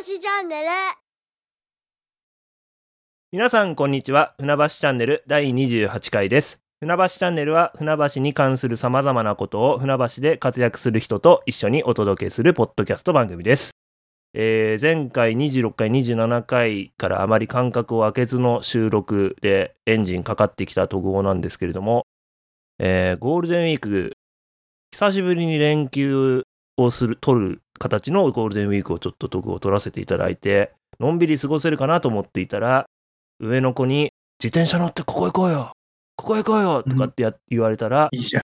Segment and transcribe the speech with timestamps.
[0.00, 0.68] 橋チャンネル。
[3.32, 4.34] 皆さんこんにちは。
[4.38, 6.62] 船橋チャンネル第28回です。
[6.80, 13.72] 船橋チャンネルは船橋に関する様々なことを船橋で活躍する人と一緒にお届けするポッドキャスト番組です、
[14.32, 22.06] えー前回26回27回からあまり間隔を空けずの収録でエンジンかかってきた特報なんですけれども、
[22.78, 24.12] えーゴールデンウィーク
[24.92, 26.44] 久しぶりに連休
[26.84, 32.86] をする取る形のゴールデンウィークをちょっと特報取らせていただいてのんびり過ごせるかなと思っていたら
[33.38, 34.12] 上の子に
[34.42, 35.72] 自転車乗ってここ行こうよ
[36.16, 38.42] ここ行こうよとかってや、言われたらいいじゃん。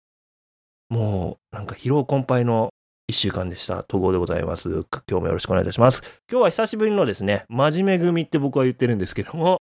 [0.93, 2.71] もうなんか疲労困憊の
[3.11, 3.85] 1週間でした。
[3.88, 4.69] 統合でございます。
[4.69, 6.02] 今日もよろしくお願いいたします。
[6.29, 9.60] 今日は久しぶりのですね真面目組って僕は言ってるんですけども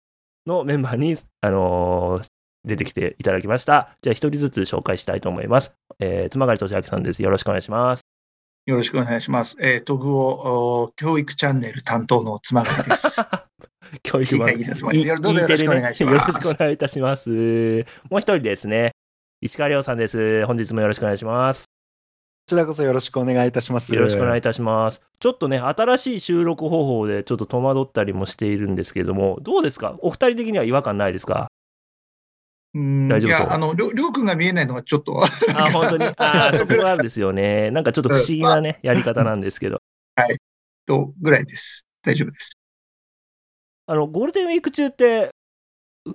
[0.46, 2.28] のメンバーにあのー
[2.66, 3.91] 出てきていただきました。
[4.00, 7.22] じゃあ一人ずつ紹介したいと思います、えー、妻狩俊明さんです。
[7.22, 8.03] よろしくお願いします
[8.66, 9.56] よろしくお願いします。
[9.60, 13.20] えー、トグオお教育チャンネル担当の妻狩です。
[14.02, 14.98] 教育番いいですどうぞ
[15.41, 17.28] よろしくお願いしますよろしくお願いいたします。
[17.28, 17.34] も
[18.16, 18.92] う一人ですね。
[19.42, 20.47] 石川亮さんです。
[20.47, 21.64] 本日もよろしくお願いします。
[21.64, 21.66] こ
[22.48, 23.94] ちらこそよろしくお願いいたします。
[23.94, 25.03] よろしくお願いいたします。
[25.20, 29.97] ちょっとね、新しい収録方法でちょっと戸惑ったりもしているんですけれども、どうですか？
[29.98, 31.41] お二人的には違和感ないですか？
[31.41, 31.47] うん
[32.75, 36.05] 大丈夫そういや、あの、りょうくんが見えないのがちょっと、あ、本当に？
[36.19, 37.70] あーそこがですよね。
[37.70, 39.81] なんかちょっと不思議なね、やり方なんですけど。
[40.86, 41.86] とぐらいです。
[42.03, 42.53] 大丈夫です。
[43.86, 45.31] あの、ゴールデンウィーク中って、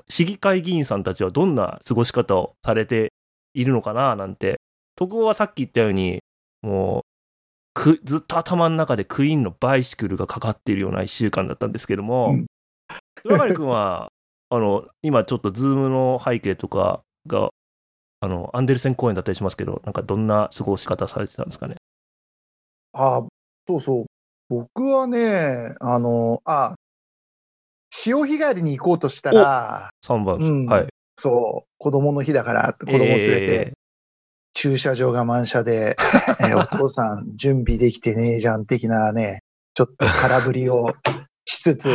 [0.10, 3.14] 市議会議員さんたちはどんな過ごし方をされて
[3.54, 4.60] いるのかななんて、
[4.96, 6.20] 徳尾はさっき言ったように、
[6.62, 7.02] もう、
[7.73, 12.46] くずっと頭の中でクイーンのバイシクルがかかっているような1週間だったんですけどもうん、
[13.23, 14.09] 岩狩君は、
[14.50, 17.50] あの、今ちょっとズームの背景とかが、
[18.22, 21.75] あの、アンデルセン公園だったりしますけど、なんかどんな過ごし方されてたんですかね？
[22.94, 23.23] あ、
[23.67, 24.05] そうそう。
[24.50, 26.75] 僕はね、あの、あ、
[27.92, 30.88] 潮干狩りに行こうとしたら、3番、うんはい。
[31.17, 33.73] そう、子供の日だから、子供を連れて、え
[34.54, 35.95] 駐車場が満車で、
[36.39, 39.43] えー お父さん準備できてねえじゃん的なね、
[39.76, 40.93] ちょっと空振りを
[41.45, 41.88] しつつ、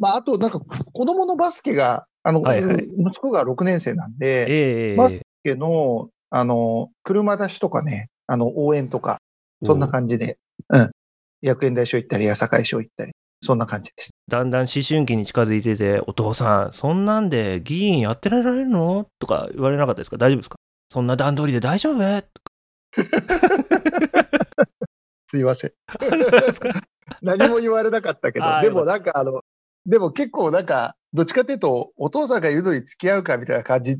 [0.00, 2.88] まあ、あとなんか子供のバスケが、あの、はいはい。
[2.98, 9.18] 息子が6年生なんー、で、えーバスケの、あの、車出しとかね、あの、応援とか、
[9.62, 10.38] そんな感じで、
[10.70, 10.90] うん。
[11.42, 13.12] 薬園大賞行ったり、朝会賞行ったり、
[13.42, 14.10] そんな感じです。
[14.28, 19.06] だんだん思春期に近づいてて、お父さん、そんなんで議員やってられるの？
[19.18, 20.16] とか言われなかったですか？
[20.18, 20.56] 大丈夫ですか？
[20.88, 22.24] そんな段取りで大丈夫？
[25.28, 25.72] すいません。
[27.22, 29.42] 何も言われなかったけどでもなんかあの、
[29.86, 33.98] でも結構なんか、どっちかっていうと、お父さんが言うのに付き合うかみたいな感じ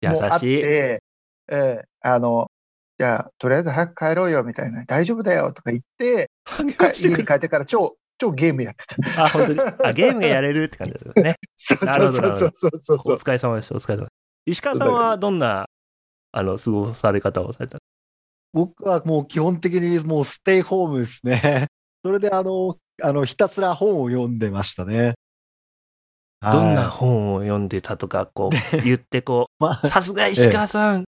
[0.00, 0.62] 優もあっしい。
[0.62, 1.02] て、
[1.48, 2.50] ええあの、
[2.98, 6.30] じゃあ、とりあえず早く帰ろうよみたいな、大丈夫だよとか言って、
[6.76, 9.24] か家に帰ってから超、超ゲームやってた。
[9.24, 9.60] あ、本当に。
[9.60, 11.36] あ、ゲームがやれるって感じですよね。
[11.56, 13.18] そうなるそうほどそうそうそうそおう。
[13.18, 13.74] 疲れ様でした。
[13.74, 14.12] お疲れ様でした。
[14.46, 15.66] 石川さんはどんな、
[16.30, 17.78] あの、過ごされ方をされた？
[18.52, 21.66] 僕はもう基本的にもうステイホームですね。
[22.04, 25.14] それであの、あの、ひたすら本を読んでましたね。
[26.42, 26.52] はい。
[26.52, 31.04] どんな本を読んでたとか、こう、言ってこ まう、さすが石川さんっ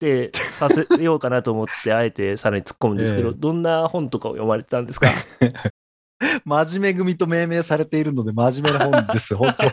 [0.00, 3.34] てさせようかなと思って、あえてさらに突っ込むんですけど、ええ。
[3.36, 5.08] どんな本とかを読まれてたんですか？
[6.44, 9.64] 真面目組と命名されているので真面目な本です、 本当。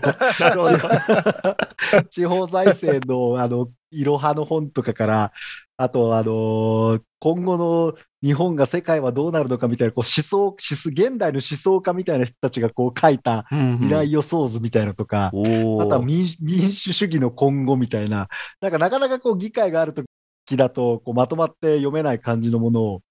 [2.09, 5.31] 地方財政の、あの、いろはの本とかから、
[5.78, 7.94] あと、あの今後の
[8.24, 18.28] 日本が世界はどうなるのかみたいな、こう思想、思想、現代の思想家みたいな人たちがこう書いた未来予想図みたいなのとか、おあとはー民主民主主義の今後みたいな、
[18.60, 20.04] なんかなかなかこう議会があると
[20.46, 23.02] きだとこうまとまって読めない感じのものを、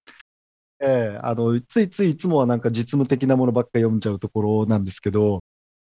[0.79, 5.41] ええあのついついいつもはなんか実務的なものばっか読んじゃうところなんですけど、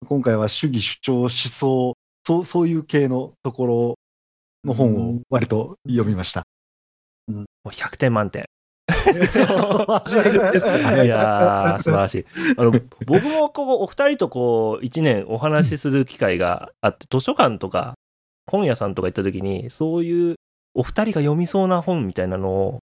[0.07, 3.99] 今回は主義主張思想そう、そういう系のところ
[4.63, 6.43] の本を割と読みました。
[7.27, 8.45] もう100点満点。
[11.05, 12.25] いやー、素晴らしい。
[12.57, 12.71] あの、
[13.05, 17.95] 僕もこう、お二人とこう、一年お話しする機会があって、図書館とか、
[18.47, 20.35] 本屋さんとか行った時に、そういう、
[20.73, 22.79] お二人が読みそうな本みたいなのを、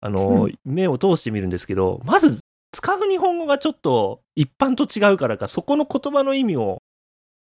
[0.00, 2.38] あの、目を通してみるんですけど、まず、
[2.72, 6.82] 使う日本語がちょっと一般と違うからか、そこの言葉の意味を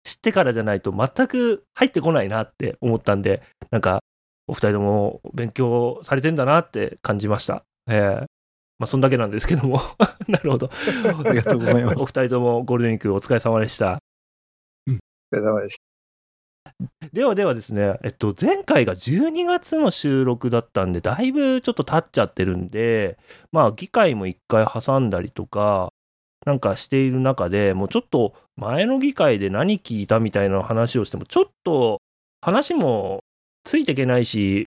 [0.03, 3.41] 知ってからじゃないと全く入ってこないなって思ったんで、
[3.71, 3.99] なんか、
[4.47, 7.63] お二人とも勉強されてんだなって感じました。
[7.87, 8.25] ええ
[8.77, 9.79] まあ、そんだけなんですけども。
[10.27, 10.69] なるほど。
[11.25, 13.99] ありがとうございますお二人ともゴールデンウィークお疲れ様でした。
[14.87, 14.97] お疲
[15.31, 15.77] れ様でし
[17.13, 23.17] ではではですね、えっと、前回が12月の収録だったんで、だいぶちょっと経っちゃってるんで、
[23.51, 25.93] まあ、議会も一回挟んだりとか、
[26.45, 32.01] なんかしている中で、もうちょっと前の議会で何聞いたみたいな話をしても、ちょっと
[32.41, 33.23] 話も
[33.63, 34.67] ついていけないし、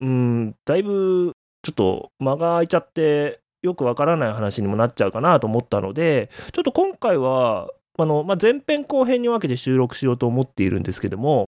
[0.00, 1.32] うん、だいぶ
[1.62, 7.68] ちょっと間が空いちゃって、よくわからない話にもなっちゃうかなと思ったので、ちょっと今回は、
[7.98, 11.46] あの、まあ、前編後編に分けて収録しようと思っているんですけども、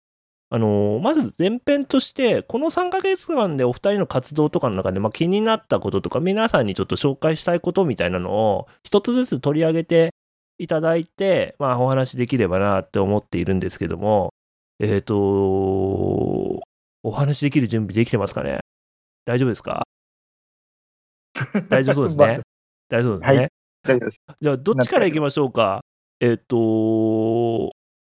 [0.50, 10.10] あの、まず前編として、この3ヶ月間でお二人の活動とかの中で、まあ、気になったこととか、皆さんにちょっと紹介したいことみたいなのを、一つずつ取り上げて
[10.58, 14.30] いただいて、まあ、お話できればなって思っているんですけども、
[14.80, 15.14] えっ、と、
[17.02, 18.60] お話できる準備できてますかね？
[19.26, 19.82] 大丈夫ですか？
[21.68, 22.40] 大丈夫そうですね。
[22.88, 23.38] 大丈夫ですね。
[23.38, 23.48] はい
[23.84, 24.20] 大丈夫です。
[24.40, 25.80] じゃあ、どっちから行きましょうか？
[26.20, 27.70] えっ、と、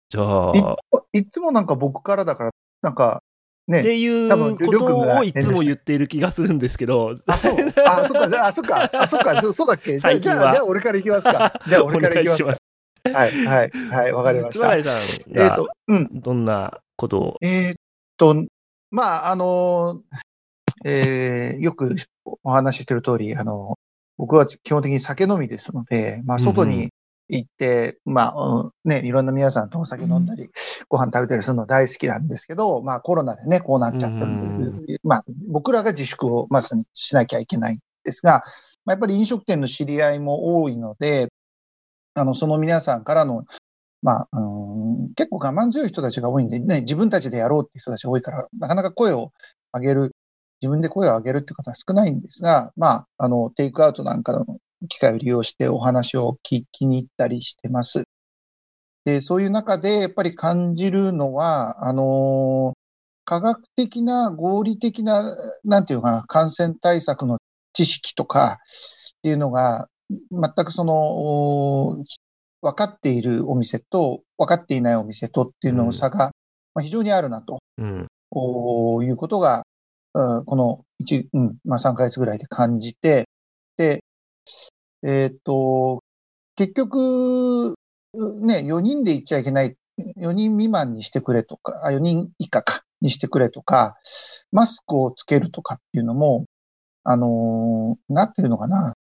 [0.09, 0.75] じゃあ、
[1.13, 2.51] いいつもなんか僕からだから、
[2.81, 3.21] なんか、
[3.67, 7.55] ねっていうことをいつも言っている気がするんですけど、 あ、そう。
[7.85, 9.99] あ、そっか、あ、そっか、あ、そっか、そそうだっけ？
[9.99, 11.61] じゃあ、じゃあ、俺から行きますか。
[11.67, 12.61] じゃあ、お俺から 願いきます。
[13.13, 14.75] はい、はい、はい、わかりました。
[14.75, 16.09] えっと、うん。
[16.21, 17.75] どんなことを、えーっ
[18.17, 18.35] と、
[18.89, 20.01] まあ、あの、
[20.83, 21.95] えーよく
[22.43, 23.77] お話ししてる通り、あの、
[24.17, 26.89] 僕は基本的に酒飲みですので、まあ、外に
[27.29, 30.49] 行って、まあ、うんね、いろんな皆さんとお酒飲んだり、
[30.89, 38.43] ご飯食べたりするの大好きなんですけど、まあ、コロナでね、こうなっちゃったんで、まあ、僕らが自粛をまさにしなきゃいけないんですが、
[38.85, 41.29] まあ、やっぱり飲食店の知り合いも多いので、
[42.13, 43.45] あの、その皆さんからの
[44.01, 49.31] まあ、うん、結構我慢強い人たちが多いんで、ね、自分たちでやろうっていう人たちが多いから、なかなか声を
[49.73, 50.15] 上げる、
[50.61, 54.45] 自分で声を上げるっていう方は少ないんですが、まあ、あの、テイクアウトなんかの
[54.87, 58.03] 機会を利用してお話を聞きに行ったりしてます。
[59.05, 62.73] で、そういう中でやっぱり感じるのは、あの
[63.25, 67.39] 科学的な合理的な、なんていうのかな、感染対策の
[67.73, 72.03] 知識とかっていうのが、全くその、
[72.61, 76.31] 分かっているお店と分かっていないお店とっていうのの差が、
[76.75, 77.59] まあ、非常にあるなと。
[77.79, 79.63] うん、おいうことが、うん
[80.13, 83.27] この1、うん、まあ3ヶ月ぐらいで感じて、
[83.77, 84.03] で、
[85.03, 86.03] えっ、と、
[86.55, 87.75] 結局、
[88.13, 89.75] ね、4人で行っちゃいけない、
[90.17, 93.95] 4人未満にしてくれとか、あ、4人以下か、にしてくれとか、
[94.51, 96.45] マスクをつけるとかっていうのも、
[97.03, 98.95] あのーなんていうのかな。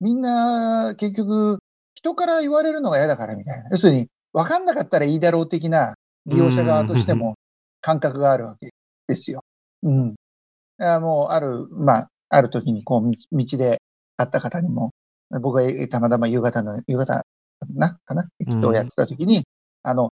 [0.00, 1.58] みんな、結局、
[1.94, 3.70] 人から言われるのが嫌だからみたいな。
[3.70, 5.94] 要するに、分かんなかったらいいだろう的な
[6.26, 7.34] 利用者側としても
[7.80, 8.70] 感覚があるわけ
[9.08, 9.42] ですよ。
[9.82, 10.14] うん。
[10.78, 13.80] もう、ある、まあ、ある時に、こう、道道で
[14.16, 14.90] 会った方にも、
[15.40, 17.24] 僕がえたまたま夕方の、夕方
[17.74, 18.28] な、かな？
[18.40, 19.44] 駅頭をやってた時に、
[19.82, 20.10] あの、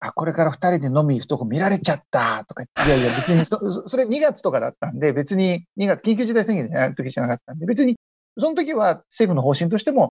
[0.00, 7.96] あ、これから二人で飲み行くとこ見られちゃったとか言って、いやいや別にそ、 そそれ2月とかだったんで、別に2月、緊急事態宣言じゃない時じゃなかったんで、別に、
[8.38, 10.12] その時は政府の方針としても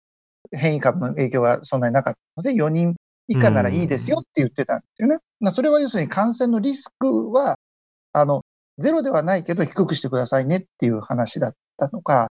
[0.50, 2.96] 変異株の影響がそんなになかったので、4人
[3.28, 5.18] 以下ならいいですよって言ってたんですよね。
[5.38, 7.58] まあそれは要するに感染のリスクは、
[8.12, 8.42] あの、
[8.78, 12.28] ゼロではないけど低くしてくださいねっていう話だったのか、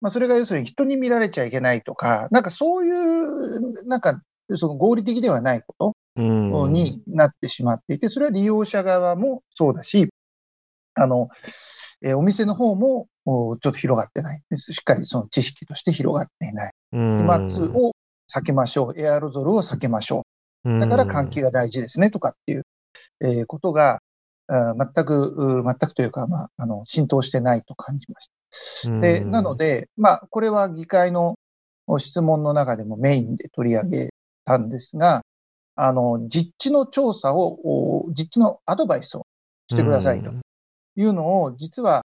[0.00, 4.20] まあそれが要するに人に見られちゃいけないとか、なんかそういう、なんか、
[4.54, 10.08] その合理的ではないことうん、になってしまっていて、それは利用者側もそうだし、
[10.94, 11.28] あの、
[12.02, 14.72] えーお店の方もおちょっと広がってないです。
[14.72, 16.72] しっかりその知識として広がっていない。
[16.92, 17.92] うん、飛沫を
[18.32, 19.00] 避けましょう。
[19.00, 20.24] エアロゾルを避けましょ
[20.64, 20.80] う。
[20.80, 22.62] だから換気が大事ですねとかっていう、
[23.20, 24.00] えーことが、
[24.48, 28.90] 全く、全くというか、まあ、あの、浸透してないと感じました。
[28.90, 31.38] うんで、なの、で、まあ、これは議会の
[31.98, 34.08] 質問の中でもメインで取り上げ
[34.44, 35.22] たんですが、
[35.76, 39.26] あの、実地の調査を、お実地のアドバイスを
[39.70, 40.32] してくださいと
[40.96, 42.04] いうのを、実は、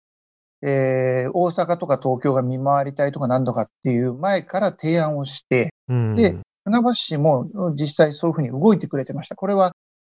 [0.61, 9.35] えー大阪とか東京が見回りたいとか何度かっていう前から提案をして、うん、で船橋市もうん実際そういうふうに動いてくれてました。
[9.35, 9.73] これは、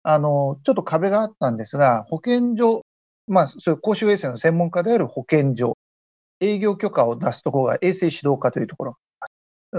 [0.07, 2.85] あの、ちょっと壁があったんですが、保健所、
[3.27, 5.79] まあ、そういう公衆衛生の専門家である保健所、
[6.39, 8.97] 営業許可を出すところが衛生指導課というところ。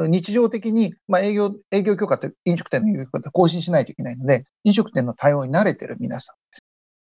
[0.08, 6.60] 日常的に、まあ、営業、営業許可って飲食店の営業許可って更新しないといけないので、飲食店の対応に慣れてる皆さんです。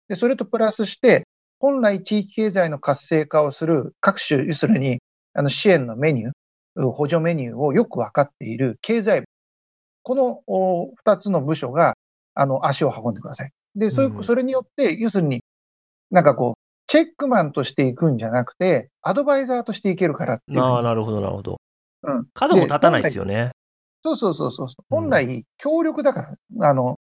[0.07, 1.27] で、それとプラスして、
[1.59, 4.99] 本来地域経済の活性化をする各種、要するに、
[5.33, 9.25] あの支援のメニュー、補助メニューをよくわかっている経済部。
[10.03, 11.95] このお二つの部署が、
[12.39, 13.51] あの、足を運んでください。
[13.75, 15.43] で、そういうう、んそれによって、要するに、
[16.09, 20.61] なんかこう、チェックマンとしていくんじゃなくて、アドバイザーとしていけるからっていう。
[20.61, 21.57] ああ、なるほど、なるほど。
[22.03, 23.51] うん角も立たないですよね。
[24.01, 24.67] そうそうそうそう。
[24.69, 26.95] うん本来、協力だから、あの、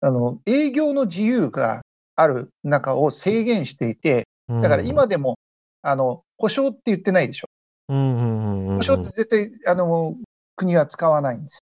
[0.00, 1.82] あの、営業の自由が
[2.14, 5.38] ある中を制限していて、だから今でも、
[5.82, 7.48] あの、保証って言ってないでしょ。
[7.88, 8.76] うん、うん、うんうん。
[8.76, 10.14] 保証って絶対、あの、
[10.54, 11.64] 国は使わないんです。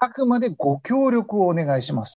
[0.00, 2.18] あくまでご協力をお願いします。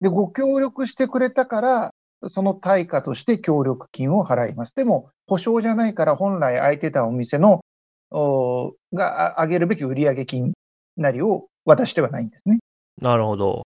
[0.00, 1.94] で、ご協力してくれたから、
[2.26, 4.74] その対価として協力金を払います。
[4.74, 7.60] でも、保証じゃないから本来空いてたお店の、
[8.10, 10.52] おがあ上げるべき売上金
[10.96, 12.58] なりを渡してはないんですね。
[13.00, 13.62] なるほど。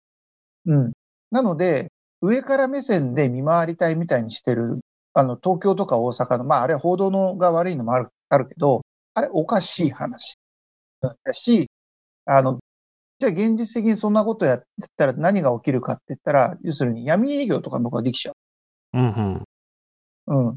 [0.66, 0.93] うん。
[1.31, 4.81] なので、上から目線で見回りたいみたいにしてる、
[5.12, 8.83] あの、東京とか大阪の、まあ、あれは報道のが悪いのもある、あるけど、
[9.14, 10.35] あれおかしい話
[11.00, 11.71] だし、
[12.26, 12.59] あの、
[13.25, 14.66] じゃあ現実的にそんなことやって
[14.97, 18.33] たら何が起きるかって言ったら、要するに闇営業とか僕はできちゃ
[18.93, 19.45] うんうん。
[20.26, 20.49] う。
[20.49, 20.57] うん。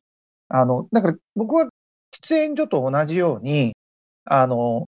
[0.50, 1.70] あの、だから僕は喫
[2.28, 3.76] 煙所と同じように、
[4.26, 4.88] あの、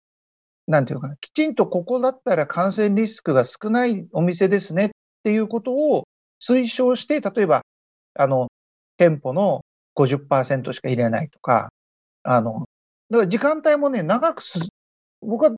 [0.66, 4.90] なんていうのかな、きちんとここだったら感染リスクが少ないお店ですねっ
[5.24, 6.04] ていうことを
[6.40, 7.62] 推奨して、例えば、
[8.14, 8.48] あの、
[8.96, 9.62] 店舗の
[9.94, 11.70] 50%しか入れないとか、
[12.22, 12.66] あの、
[13.10, 14.60] だから時間帯もね、長くす、
[15.22, 15.56] 僕は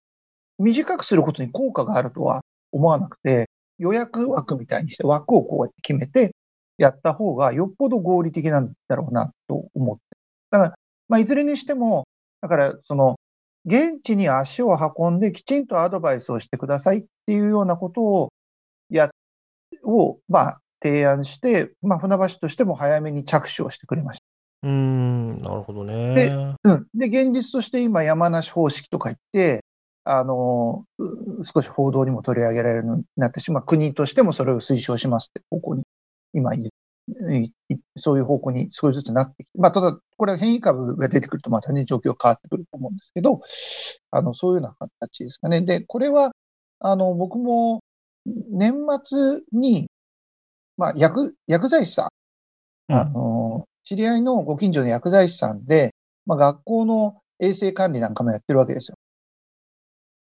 [0.62, 6.34] 短くすることに効果があるとは思わなくて、予約枠みたいにして枠をこうやって決めて
[6.78, 10.02] やった方がよっぽど合理的なんだろうなと思って。
[10.50, 10.74] だから、
[11.08, 12.04] まあ、いずれにしても、
[12.40, 13.16] だから、その、
[13.64, 18.32] 現地に足を運んできちんとアドバイスをしてくださいっていうようなことを
[18.90, 19.10] や、
[19.84, 24.24] を、まあ、提案して、まあ、船橋としても早めに着手をしてくれました。
[24.64, 26.14] うーん、なるほどね。
[26.14, 26.30] で
[26.64, 26.86] うん。
[26.94, 29.64] で、現実として今山梨方式とか言って、
[30.04, 33.64] あの、う少し報道にも取り上げられるようになってしまう。
[33.64, 35.84] 国としてもそれを推奨しますって方向に、
[36.32, 36.70] 今い、
[37.32, 43.40] いいそういう方向に少しずつなってきて、まあ、ただ、これは変異株が出てくるとまたね、状況変わってくると思うんですけど、
[44.10, 45.60] あの、そういうような形ですかね。
[45.62, 46.32] で、これは、
[46.80, 47.82] あの、僕も
[48.24, 49.88] 年末に、
[50.76, 52.08] まあ、薬、薬剤師さん
[52.88, 55.94] あの、知り合いのご近所の薬剤師さんで、
[56.26, 58.96] まあ、学校の衛生管理なんかもやってるわけですよ。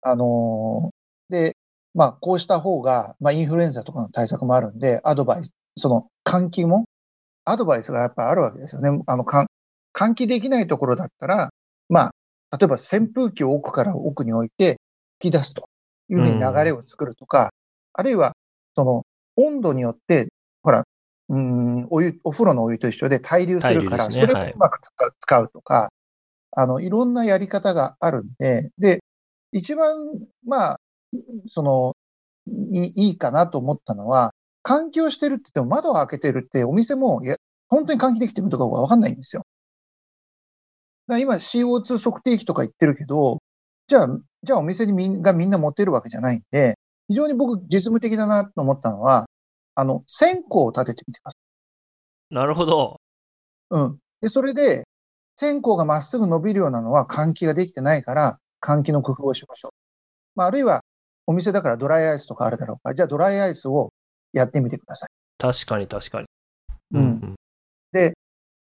[0.06, 0.96] あのー
[1.28, 1.56] で、
[1.94, 6.84] まあ、こうした方が、まあ、インフルエンザとかの対策もあるんで、アドバイス、その、換気も、
[7.44, 9.02] アドバイスがやっぱあるわけですよね。
[9.06, 9.46] あの、換
[9.94, 11.50] 換気できないところだったら、
[11.88, 12.12] ま
[12.50, 14.76] あ、例えば扇風機を奥から奥に置いて、
[15.18, 15.68] 吹き出すと
[16.10, 17.50] いうふうに流れを作るとか、
[17.94, 18.34] あるいは、
[18.74, 19.04] その、
[19.36, 20.28] 温度によって、
[20.62, 20.84] ほら、
[21.30, 25.90] うーん、お湯、お風呂のお湯と一緒で対流するから、それをうまく使う使うとか、
[26.52, 29.00] あの、いろんなやり方があるんで、で、
[29.52, 29.96] 一番、
[30.44, 30.80] まあ、
[31.48, 31.96] その、
[32.72, 34.34] いいいかなと思ったのは、
[34.64, 37.36] 換気をしてるって言っても窓を開けてるってお店も、いや、
[37.68, 39.44] 本当に換気できてるのかわかんないんですよ。
[41.08, 43.38] だ今 CO2 測定器とか言ってるけど、
[43.86, 44.08] じゃあ、
[44.42, 46.74] じゃあお店にみんがみんな持ってるわけじゃないんで、
[47.08, 49.26] 非常に僕実務的だなと思ったのは、
[49.74, 51.38] あの、線香を立ててみてくださ
[52.30, 53.00] なるほど。
[53.70, 53.76] い。
[53.76, 53.98] うん。
[54.20, 54.84] で、それで、
[55.36, 59.70] 線香がまっすぐ伸びるようなのは換気ができてないから、換気の工夫をしましょう。
[60.34, 60.82] まあ、あるいは、
[61.26, 63.92] お店だからドライアイスとかあるだろうから、じゃあドライアイスを
[64.32, 65.08] やってみてください。
[65.38, 66.26] 確かに確かに。
[66.92, 67.36] うん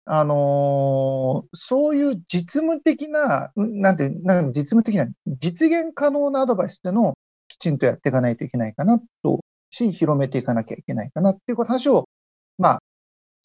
[0.05, 7.17] あのーそういう実務的な、んなんて、なんか実務的な、実現可能なアドバイスっていうのを
[7.47, 12.09] きちんとやっていかないといけないかなと、し、広めていかなきゃいけないかなっていう話を、
[12.57, 12.79] まあ、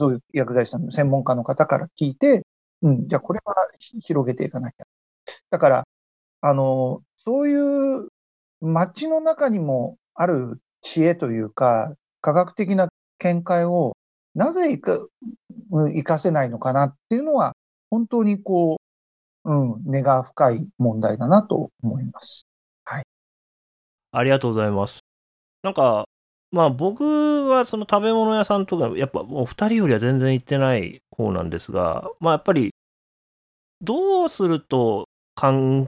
[0.01, 2.45] そういう薬剤師さんの専門家の方から聞いて、
[2.83, 4.85] うん、じゃあこれはひ広げていかなきゃ。
[5.51, 5.85] だから、
[6.41, 8.09] あのそういう
[8.61, 13.97] 街の中にもある知恵というか、科学的な見解を
[14.35, 14.95] なぜいか、
[15.71, 17.55] うん活かせないのかなっていうのは、
[17.91, 18.79] 本当にこ
[19.45, 22.49] う、うん、根が深い問題だなと思います。
[24.11, 25.01] ありがとうございます。
[25.63, 26.07] なんか、
[26.51, 32.71] まあ僕はその食べ物屋さんとか、やっぱもう二人よりは全然行ってない方なんですが、まあやっぱり、
[33.83, 35.87] どうすると感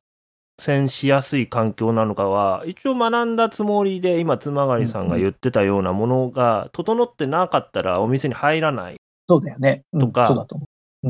[0.61, 8.97] 染しやすい環境なのかは、一応学んだつもりで、今、妻狩さんが言ってたようなものが、整ってなかったらお店に入らない。
[9.29, 9.83] そうだよね。
[9.93, 10.47] うんとか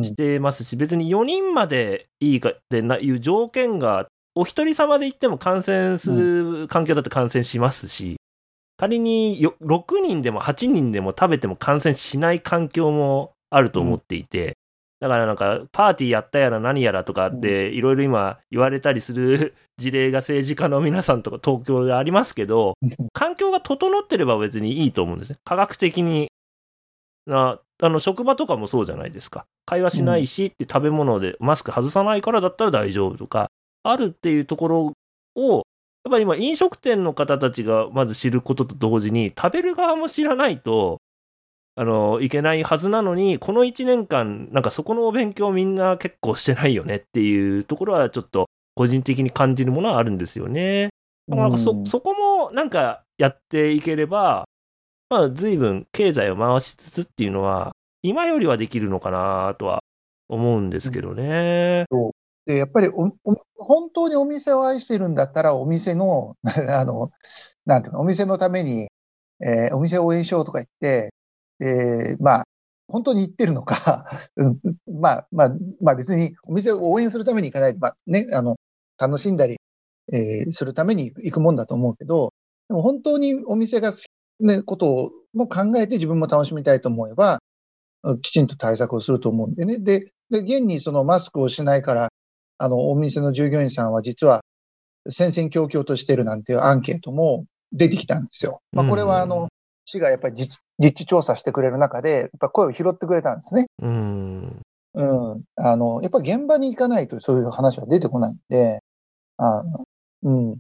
[0.03, 8.17] してますし、別に4人までいいかってないう条件が、お一人様で行っても感染する環境だって感染しますし、
[8.77, 14.57] 仮によ6人でも8人でも食べても感染しない環境もあると思っていて、
[15.01, 22.75] だからなんか、パーティーやったやら何やらとかって、いろいろ今言われたりする 事例が政治家の皆さんとか東京でありますけど、
[23.15, 25.39] 環境が整ってれば別にいいと思うんですね。
[25.45, 26.31] 科学的に。
[27.27, 29.47] なあの職場とかもそうじゃないですか。
[29.65, 33.51] 会話しないしって食べ物でマスク外さないからだったら大丈夫とか、
[33.83, 34.93] あるっていうところ
[35.35, 35.63] を、やっ
[36.11, 41.01] ぱり今飲食店の方たちがまず知ることと同時に、食べる側も知らないと、
[41.81, 50.91] あの、いけないはずなのに、この1年間、なんかそこのお勉強みんな結構してないよねっていうところはちょっと個人的に感じるものはあるんですよね。
[51.27, 54.45] だからなんかそ、うんそこもなんかやっていければ、
[55.09, 57.73] まあ随分経済を回しつつっていうのは、
[58.03, 59.83] 今よりはできるのかなとは
[60.29, 61.87] 思うんですけどね。
[62.45, 63.15] で、やっぱり本
[63.91, 67.11] 当にお店を愛しているんだったら、お店の、 あの、
[67.65, 68.89] なんていうの、お店のために、
[69.41, 71.15] えーお店を応援しようとか言って、
[71.61, 72.45] えーまあ、
[72.89, 74.07] 本当に言ってるのか、
[74.87, 75.51] まあ、まあ、
[75.81, 78.57] まあ別にお店を応援するために行かない、まあね、あの、
[78.99, 79.57] 楽しんだり、
[80.13, 82.33] えーするために行くもんだと思うけど、
[82.69, 84.05] でも本当にお店が好き
[84.41, 87.41] なことをも考えて自分も楽しみたいと思えば、
[88.23, 89.79] きちんと対策をすると思うんでね。
[89.79, 92.09] で、で、現にそのマスクをしないから、
[92.59, 94.41] あの、お店の従業員さんは実は
[95.09, 98.61] 戦々恐々としてるなんていうアンケートも出てきたんですよ。
[98.73, 99.49] まあ、これはあの、
[99.91, 103.67] 市がやっぱり実実地調査してくれる中で、やっぱ声を拾ってくれたんですね。
[103.83, 104.61] うん。
[104.95, 105.43] うん。
[105.57, 108.81] あの、やっぱり現場に行かないとそういう話は出てこないんで、
[109.37, 109.85] あの
[110.23, 110.57] うん。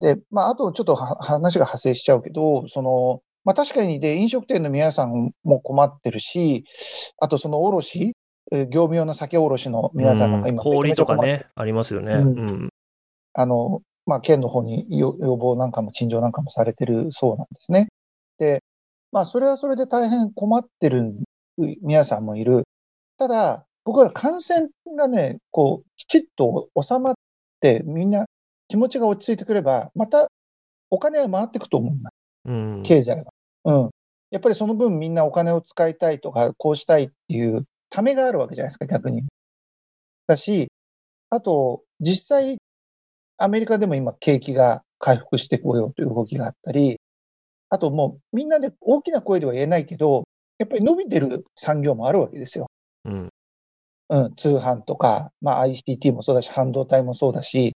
[0.00, 6.64] で、まあ、あとちょっとは話が派生しちゃうけど、その、まあ確かにで、飲食店の皆さんも困ってるし、
[7.20, 8.12] あとその卸、
[8.52, 12.14] えー業務用の酒卸の皆さんなんか今、うん氷とかね、ありますよね。
[12.14, 12.68] ううんん。
[13.32, 17.88] あの、まあ、県の方によ要望なんかも陳情なんかもされてるそうなんですね。
[18.38, 18.62] で、
[19.12, 21.14] まあ、それはそれで大変困ってる
[21.82, 22.64] 皆さんもいる。
[23.18, 27.14] ただ、僕は感染がね、こう、きちっと収まっ
[27.60, 28.26] て、みんな
[28.68, 30.28] 気持ちが落ち着いてくれば、また
[30.90, 32.10] お金は回っていくと思うんだ。
[32.46, 32.82] うん。
[32.84, 33.32] 経済は。
[33.64, 33.90] うん。
[34.30, 39.22] やっぱりその分みんなお金を使いたいとか、こうしたいっていうためがあるわけじゃないですか、逆に。
[40.26, 40.70] だし、
[41.30, 42.58] あと、実際、
[43.36, 46.98] アメリカでも今景気が回復してこようという動きがあったり、
[47.74, 50.24] あともうみんなで大きな声では言えないけど、
[50.58, 52.68] やっぱり伸びてる産業もあるわけですよ。
[53.04, 53.28] うん。
[54.10, 57.74] うん、通販とか、まあ ICT もそうだし、半導体もそうだし、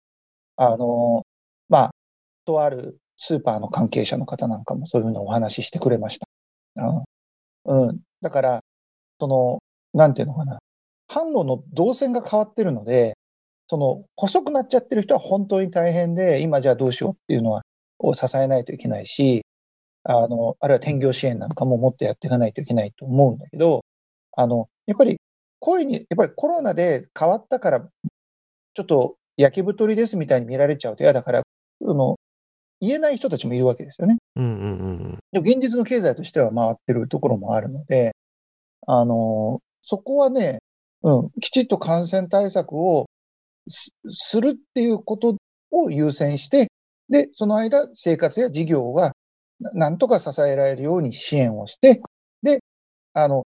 [0.56, 1.26] あの、
[1.68, 1.92] まあ、
[2.46, 6.28] とあるスーパーの関係者の方なんかもそういうのをお話ししてくれました。
[7.66, 7.88] うん。
[7.88, 8.00] うん。
[8.22, 8.64] だから、
[9.20, 9.60] その、
[9.94, 10.60] なんていうのかな。
[11.10, 13.18] 販路の動線が変わってるので、
[13.68, 17.64] その、細くなっちゃってる人は本当に大変で、今じゃあどうしようっていうのは、
[18.00, 19.44] を支えないといけないし、
[20.10, 23.84] あの、あるいは転業支援なんかももっとやっていかないといけないと思うんだけど、
[24.38, 25.20] あの、やっぱり、
[25.60, 31.44] 声に、やっぱりコロナで変わったから、ちょっと焼き太りですみたいに見られちゃうと嫌だから、
[31.82, 32.16] その、
[32.80, 34.18] 言えない人たちもいるわけですよね。
[34.38, 38.16] うんうんうんでも現実の経済としては回ってるところもあるので、
[38.88, 40.60] あの、そこはね、
[41.04, 43.08] うん、きちっと感染対策を
[43.68, 45.36] すするっていうこと
[45.72, 46.70] を優先して、
[47.10, 49.14] で、その間、生活や事業が
[49.60, 52.02] なんとか支えられるように支援をして、
[52.44, 52.60] で、
[53.14, 53.44] あの、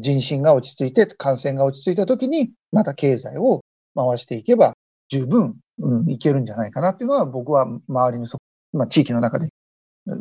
[0.00, 3.62] 人心が落ち着いて、感染が落ち着いたときに、また経済を
[3.94, 4.74] 回していけば、
[5.08, 8.38] 十分、うん、いけるんじゃないかなっていうのは、僕は周りのそ、
[8.72, 9.48] まあ、地域の中で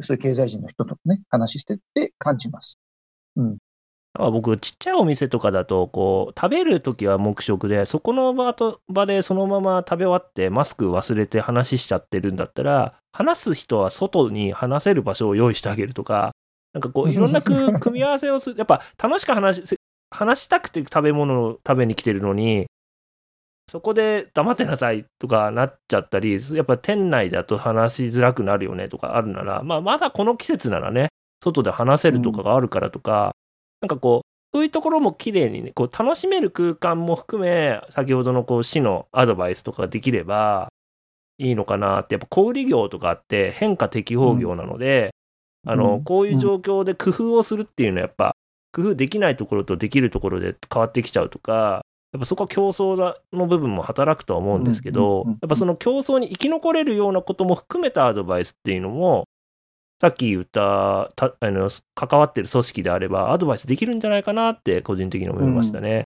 [0.02, 2.80] そういう経済人の人とね、話してって感じます。
[3.36, 3.58] うん
[4.20, 16.32] 僕、ちっちゃいお店とかだと、こう、食べるときは黙食で、そこの場と場でそのまま食べ終わって、マスク忘れて話しちゃってるんだったら、話す人は外に話せる場所を用意してあげるとか、
[16.74, 18.58] なんかこう、いろんな組み合わせをする。
[18.58, 19.76] やっぱ、楽しく話し、
[20.12, 22.68] 話したくて食べ物を食べに来てるのに、
[23.70, 31.10] そこで黙ってなさいとかなっちゃったり、やっぱ店内だと話しづらくなるよねとかあるなら、まあ、まだこの季節ならね、
[31.42, 33.32] 外で話せるとかがあるからとか、
[33.82, 40.70] なんかこう、そういうところも綺麗にね、こう楽しめる空間も含め、先ほどのこう市のアドバイスとかができれば
[41.38, 45.12] いいのかなって、やっぱ小売業とかって変化適応業なので、
[45.68, 46.04] あの、うん。
[46.04, 48.34] こういう状況で工夫をするっていうのはやっぱ、
[48.72, 59.26] 工夫できないところとできるところで変わってきちゃうとか、やっぱそこは競争の部分も働くとは思うんですけど、やっぱその競争に生き残れるようなことも含めたアドバイスっていうのも、
[60.02, 66.06] さっき言ったたあの関わってる組織であればアドバイスできるんじゃないかなって個人的に思いましたね。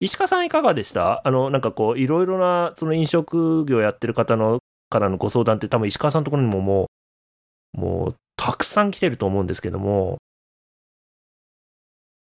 [0.00, 1.20] 石川さんいかがでした？
[1.26, 6.86] あのなんかこういろいろなその飲食業やってる方のからのご相談って多分石川さんのところにもも
[7.76, 10.18] うもうたくさん来てると思うんですけども。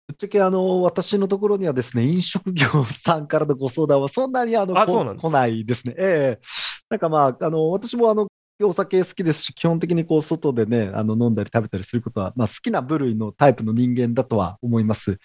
[0.09, 5.95] ぶっちゃけあの私のところにはですね、飲食業さんからのご相談はそんなにあのこあ来ないですね。
[5.99, 6.47] ええ。
[6.89, 8.29] なんかまあ、あの私もあの
[8.65, 15.19] お酒好きですし、基本的にこう外でね、あの飲んだり食べたりすることは、まあ、好きな部類のタイプの人間だとは思います。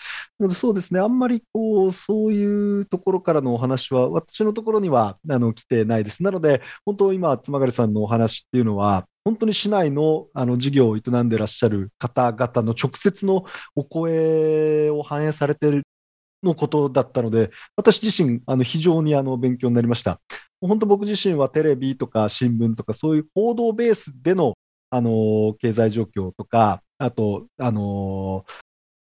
[0.53, 6.23] そうですね、あんまりこうそういうところからのお話は、私のところにはあの来てないです。
[6.23, 15.83] なので、本当、今、妻狩さんのお話っていうのは、本当に市内のあの事業を営んでらっしゃる方々の直接のお声を反映されている
[16.43, 20.19] のことだったので、私自身、あの非常にあの勉強になりました。
[20.61, 24.53] 本当僕自身はテレビとか新聞とかそういう報道ベースでの、
[24.89, 28.45] あの経済状況とか、あと、あの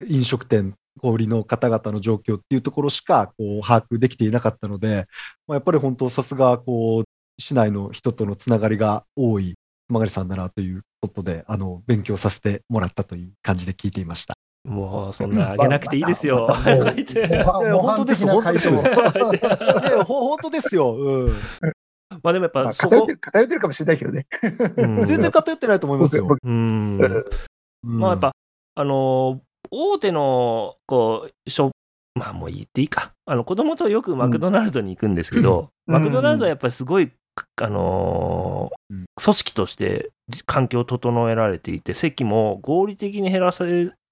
[0.07, 5.07] 飲食店、小売りの方々の状況っていうところしかこう把握できていなかったので、
[5.47, 7.05] まあ、やっぱり本当さすがこう
[7.39, 9.55] 市内の人とのつながりが多い
[9.89, 14.35] 熊狩さんだなということで、あの勉強させてもらったという感じで聞いていました。
[14.67, 16.47] もう、そんな あげなくていいですよ。
[16.49, 19.35] まあまあもう相手模範模範的な回答。
[19.35, 21.33] いやほ本当ですよ、うん。
[22.23, 22.97] まあでもやっまぱそこ。
[22.97, 24.27] あ偏って、る、偏ってるかもしれないけどね。
[24.77, 25.07] うん。
[25.07, 26.27] 全然偏ってないと思いますよ。
[27.83, 28.33] まあやっぱ、
[28.75, 31.71] あのー大手の、こう、ショ
[32.15, 33.13] まあもう言っていいか。
[33.27, 35.95] あの、子供とよくマクドナルドに行くんですけど、うん。
[35.95, 37.11] マクドナルドはやっぱりすごい、
[37.61, 40.11] あの組織として
[40.47, 43.67] 環境を整えられていて、席も合理的に減らさ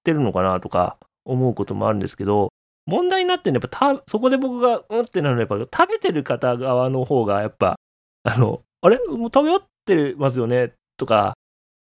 [0.05, 2.49] れてるのかなとか思うこともあるんですけど、
[2.85, 7.75] 問題になってるのはやっぱ、そこで僕がうんってなるのはやっぱ食べてる方側の方がやっぱ、
[8.23, 8.99] あの、あれ？
[9.07, 10.73] もう食べ終わってますよね？
[10.97, 11.33] とか、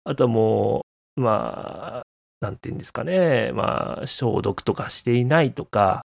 [0.05, 0.83] あとはも
[1.16, 2.03] う、まあ、
[2.40, 6.03] なんていうんですかね、まあ、消毒とかしていないとか、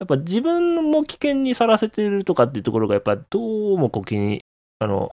[0.00, 4.40] やっぱ自分も危険にさらせてるとかっていうところが、やっぱどうもこう気に、
[4.80, 5.12] あの、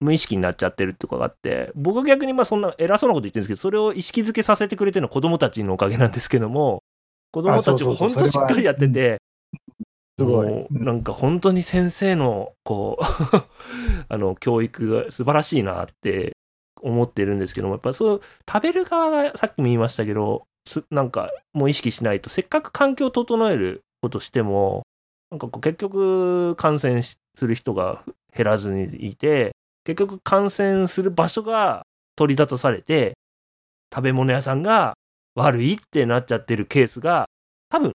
[0.00, 6.82] 無意識になっちゃってるとかがあって、僕は逆にまあそんな偉そうなこと言ってるんですけど、それを意識づけさせてくれてるのは子供たちのおかげなんですけども、
[7.32, 9.18] 子供たちも本当しっかりやってて、
[10.18, 10.66] すごい。
[10.70, 13.04] なんか本当に先生の、こう、
[14.08, 16.36] あの、教育が素晴らしいなって
[16.82, 24.82] 思ってるんですけども、やっぱそう、食べる側がさっきも言いましたけど、すなんかもう意識しないと、せっかく環境を整えることしても、
[25.30, 28.04] なんかこう結局感染しする人が
[28.36, 29.52] 減らずにいて、
[29.84, 33.14] 結局感染する場所が取り沙汰されて、
[33.92, 34.94] 食べ物屋さんが
[35.34, 37.26] 悪いってなっちゃってるケースが、
[37.70, 37.92] 多分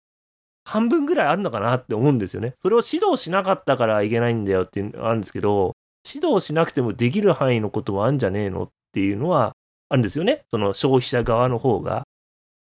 [0.63, 2.54] 半分ぐらいあるのかなって思うんですよね。
[2.62, 5.74] それを指導しなかったからいけないんだよっていうのがあるんですけど、
[6.08, 9.54] 指導しなくてもできる範囲のことはあるんじゃねえのっていうのは
[9.89, 10.44] あるんですよね。
[10.50, 12.04] その消費者側の方が。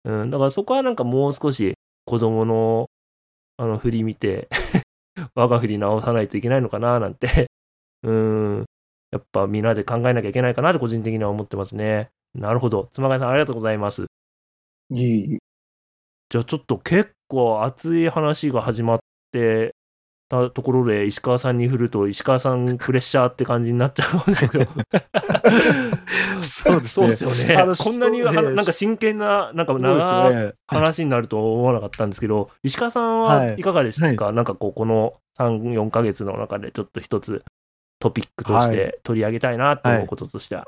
[0.03, 1.73] うん、だからそこはなんかもう少し
[2.05, 2.89] 子供の
[3.57, 4.49] あの振り見て
[5.33, 7.47] 我が振り直さないといけないのかななんて、
[8.03, 8.65] うん、
[9.15, 12.09] やっぱみんなで考えなきゃいけないかなって個人的には思ってますね。
[12.33, 12.89] なるほど。
[12.91, 14.07] 妻貝さんありがとうございます。
[14.91, 15.37] いい。
[16.29, 18.99] じゃあちょっと結構熱い話が始まっ
[19.31, 19.73] て
[20.27, 24.71] たところで石川さんに振ると石川さんプレッシャーって感じになっちゃうんですけど
[26.43, 30.53] そうですねそうですよねこんなになんか真剣ななんか長い。
[30.67, 37.43] 話になると思わなかったんですけど石川さんははいいかがでしたか、なんかこうこの34ヶ月の中でちょっと一つ
[37.99, 40.67] トピックとしはて取り上げたいなと思うこととしては、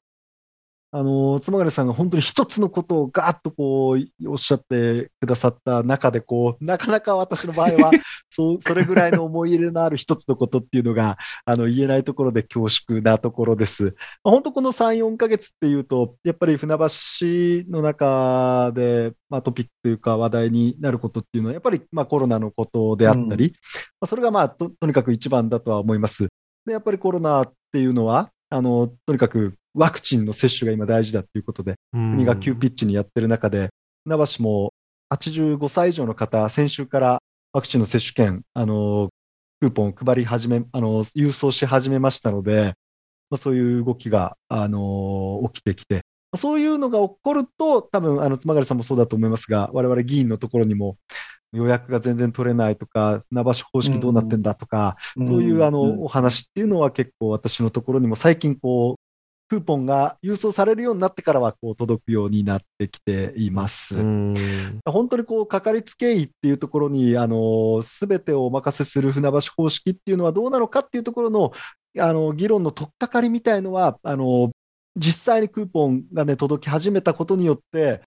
[0.92, 7.92] あの妻狩さんが本当に一つのことをガーッとこうおっしゃってくださった中でこうなかなか私の場合は
[8.32, 13.84] そうそれぐらいの思い入れのある一つのことっていうのがあの言えないところで恐縮なところです。
[13.84, 16.86] まあ本当この3、4ヶ月っていうとやっぱり船橋
[17.70, 23.54] の中で、まあ、トピックというか話題になることっていうのはやっぱりまあコロナのことであったり、
[24.00, 26.30] まあ、それがまあととにかく一番だとは思います。
[26.67, 32.12] でやっぱりコロナっていうのはあのとにかくワクチンの接種が今大事だということで、うん。
[32.13, 33.69] 国が急ピッチにやってる中で、
[34.06, 34.73] 船橋も
[35.13, 37.21] 85歳以上の方、先週から
[37.53, 39.10] ワクチンの接種券、あの
[39.62, 42.73] クーポンを配り始め、あの郵送し始めましたので、
[43.30, 46.01] まあ、そういう動きが、あの起きてきて、
[46.36, 50.97] そういうのが起こると、多分あの妻狩さんもそうだと思いますが、我々議員のところにも
[51.54, 59.08] 予約が全然取れないとか、船橋方式どうなってんだとか、そういうあのお話っていうのは結構私のところにも最近こう、
[59.50, 63.96] クーポンが郵送されるようになってからはこう届くようになってきています。
[63.96, 64.34] うん。
[64.86, 71.54] 本当にこう、かかりつけ医っていうところに、あの、すべてをお任せする船橋方式っていうのはどうなのかっていうところの、
[71.98, 74.52] あの、議論の取っかかりみたいのは、あの、
[74.98, 78.02] 実際にクーポンがね、届き始めたことによって、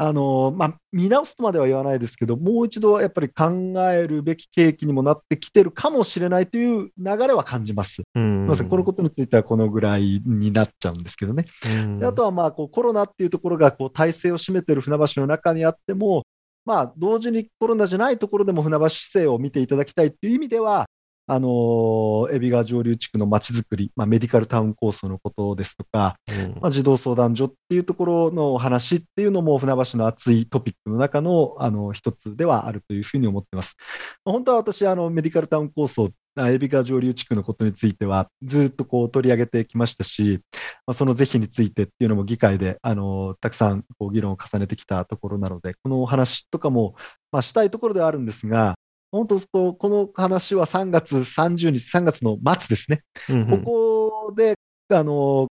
[0.00, 8.02] あの、まあ、見直すとまでは言わないですけど、もう一度やっぱり考えるべき契機にもなってきてるかもしれないという流れは感じます。
[8.14, 11.46] うんません、このことについてはこのぐらいになっちゃうんですけどね。
[11.68, 16.22] うんであとはまあこうコロナっていうところがこう体制を占めている船橋の中にあっても、
[16.64, 20.86] まあ、同時にコロナじゃないところでも船橋市政を見ていただきたいという意味では、
[21.28, 33.76] あのー海老川上流地区のまちづくり、まあ、メディカルタウン構想のことですとか、うんまあ、児童相談所っていうところのお話っていうのも船橋の熱いトピックの中のあの一つではあるというふうに思ってます。
[34.24, 40.40] 本当は私、あのメディカルタウン構想、あ海老川上流地区のことについてはずっとこう取り上げてきましたし、
[40.86, 46.94] まあ、その是非についてっていうのも議会であのたくさんこう議論を重ねてきたところなので、このお話とかも、
[47.32, 48.76] まあ、したいところではあるんですが、
[49.10, 53.02] 本当こうこの話は3月30日、3月の末ですね。
[53.28, 54.56] うんうんここで、
[54.90, 55.48] あの、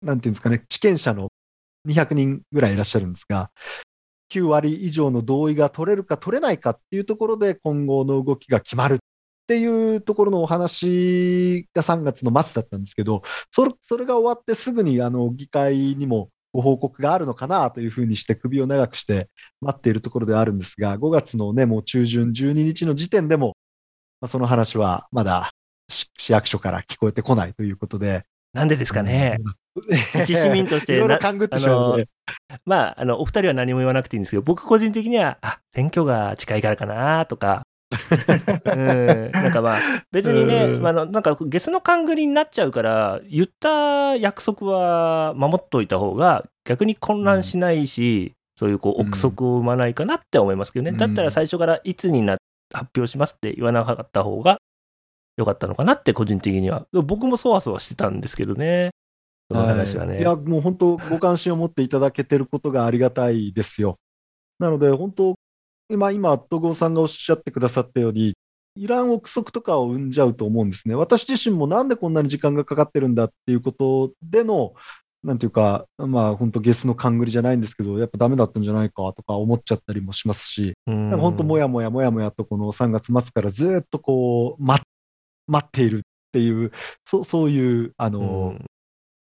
[0.00, 1.28] なんていうんですかね、地権者の
[1.86, 3.50] 200人ぐらいいらっしゃるんですが、
[4.32, 8.98] 9割以上の同意が取れるか取れないかっていうところで今後の動きが決まるっ
[9.46, 19.28] ていうところのお話が3月の末だったんですけど、それそれが終わってすぐにあの議会にもご報告があるのかなというふうにして首を長くして
[19.60, 23.56] 待っているところではあるんですが、5月のね、もう中旬12日の時点でも、
[24.20, 25.50] まあ、その話はまだ
[25.88, 28.24] 市市役所から聞こえてこないということで。
[28.52, 29.38] なんでですかね。
[30.24, 32.08] 一市民としていろいろな勘ぐってしまいますね。
[32.66, 37.62] まあ、あの、お二人は何も言わなくていいんですけど、僕個人的には、あ、選挙が近いからかなとか、
[38.64, 50.90] うん、なんかまあ、別にね、ああの、なんか、ゲスの勘繰りになっちゃうから、言った約束は守っといた方が、逆に混乱しないし、そういうこう、うん憶測を生まないかなって思いますけどね。
[50.90, 52.38] うんだったら最初からいつにな
[52.72, 54.58] 発表しますって言わなかった方が
[55.36, 56.86] 良かったのかなって、個人的には。
[56.92, 58.90] 僕もそわそわしてたんですけどね。
[59.50, 60.20] その話はね。
[60.20, 63.98] いや、もう本当、ご関心を持っていただけてることがありがたいですよ。
[64.58, 65.34] なので、本当、
[65.88, 68.34] 今、今、戸郷さんがおっしゃってくださったように、
[68.74, 70.94] いらん憶測とかを生んじゃうと思うんですね。
[70.94, 74.74] 私自身もなんでこんなに時間がかかってるんだっていうことでの、
[75.22, 84.82] なんていうか、まあ、本当、ゲスの勘繰りじゃないんですけど、やっぱダメだったんじゃないかとか思っちゃったりもしますし、うんなんか本当、もやもやもやもやと、この3月末からずっとこう、待
[85.46, 86.00] 待っているっ
[86.32, 86.72] ていう、
[87.04, 88.64] そそういう、あの、うん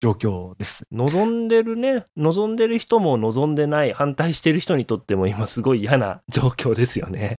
[0.00, 0.84] 状況です。
[0.92, 7.36] 望んでるね、望んでる人も望んでない、反対してる人にとっても今すごい嫌な状況ですよね。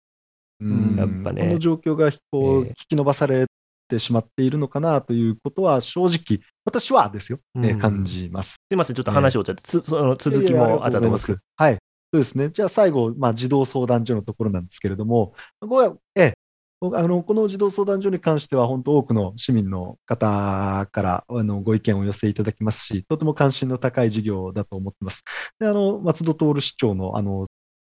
[0.60, 3.46] うんやっぱねこの状況がこう、ええ引き伸ばされ
[3.88, 8.52] てしまっているのかなということは、正直、私はですよ、えーうん感じます。
[8.52, 11.36] すいません、ちょっと話をちゃって、つその続きもあったと思います。。
[11.56, 11.78] はい。
[12.14, 12.50] そうですね。
[12.50, 16.49] じゃあ最後、まあ、児童相談所のところなんですけれども、これはええ僕
[16.82, 25.24] あのこの児童相談所に関しては、本当多くの市民の方からあのご意見をお寄せいただきますし、とても関心の高い事業だと思ってます。
[25.60, 27.48] であの松戸徹市長のあの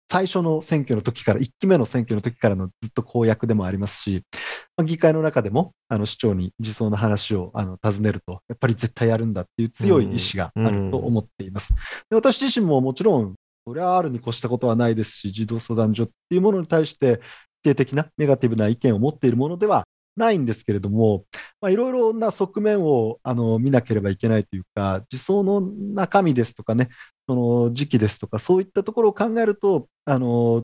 [0.08, 4.22] 最初の選挙の時から、1期目の選挙の時からのずっと公約でもありますし、
[4.78, 11.74] まあ議会の中でもあの市長に児相の話をあの尋ねると、やっぱり絶対やるんだっていう強い意志があると思っています。
[12.10, 13.34] で私自身ももちろん、
[13.68, 17.20] それはあるに越したことはないですし、児童相談所っていうものに対して、
[17.55, 21.26] 否定的なネガティブな意見を持っているものではないんですけれども、
[21.60, 26.90] まあ、いろいろな側面をあの見なければいけないというか、児相の中身ですとかね、
[27.28, 30.62] その時期ですとか、そういったところを考えると、あの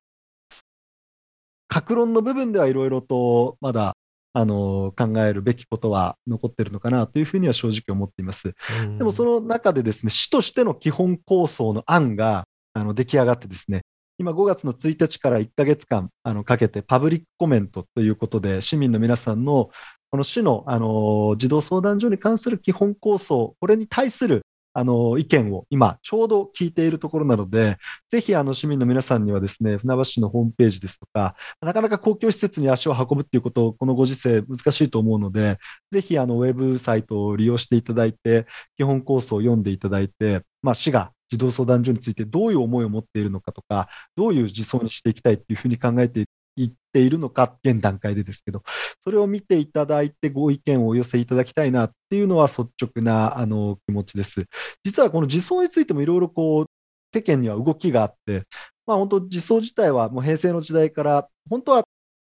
[1.67, 3.95] 格論の部分ではいろいろとまだ
[4.33, 8.55] あの考えるべきことは残っているのかなというふうには正直思っています。
[8.97, 13.80] でもその中でですね、市としての基本構想の案があの出来上がってですね、
[14.21, 19.71] 今5月の1日から1ヶ月間あのかけてパブリックコメントということで、市民の皆さんの
[20.11, 27.77] この市の、あの児童相談所に関する基本構想、これに対するあの意見を今ちょうど聞いているところなので、
[28.11, 35.57] ぜひあの市民の皆さんにはですね、船橋市のホームページですとか、なかなか公共施設に足を運ぶっていうこと、このご時世難しいと思うので、
[35.91, 38.45] ぜひあのウェブサイトを利用していただいて、
[38.77, 46.25] 基本構想を読んでいただいて、まあ、市が児童相談所についてどういう思いを持っているのかとか、どういう自走にしていきたいっていうふうに考えて
[46.57, 48.63] いっているのか、現段階でですけど、
[49.03, 54.45] それを見ていただいてご意見をお寄せいただきたいなっていうのは率直なあの気持ちです。
[54.83, 56.65] 実はこの自走についてもいろいろこう、
[57.13, 58.43] 世間には動きがあって、
[58.85, 61.83] まあ本当、自走自体はもう平成の時代から、本当は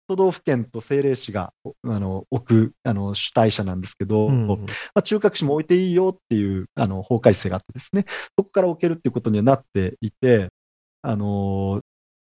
[0.08, 4.56] 都道府県と政令市があの置くあの主体者なんですけど、うんま
[4.94, 8.06] あ、中核市も置いていいよっていうあの法改正があってですね、
[8.38, 10.48] そこから置けるっていうことにはなっていて、
[11.02, 11.80] あの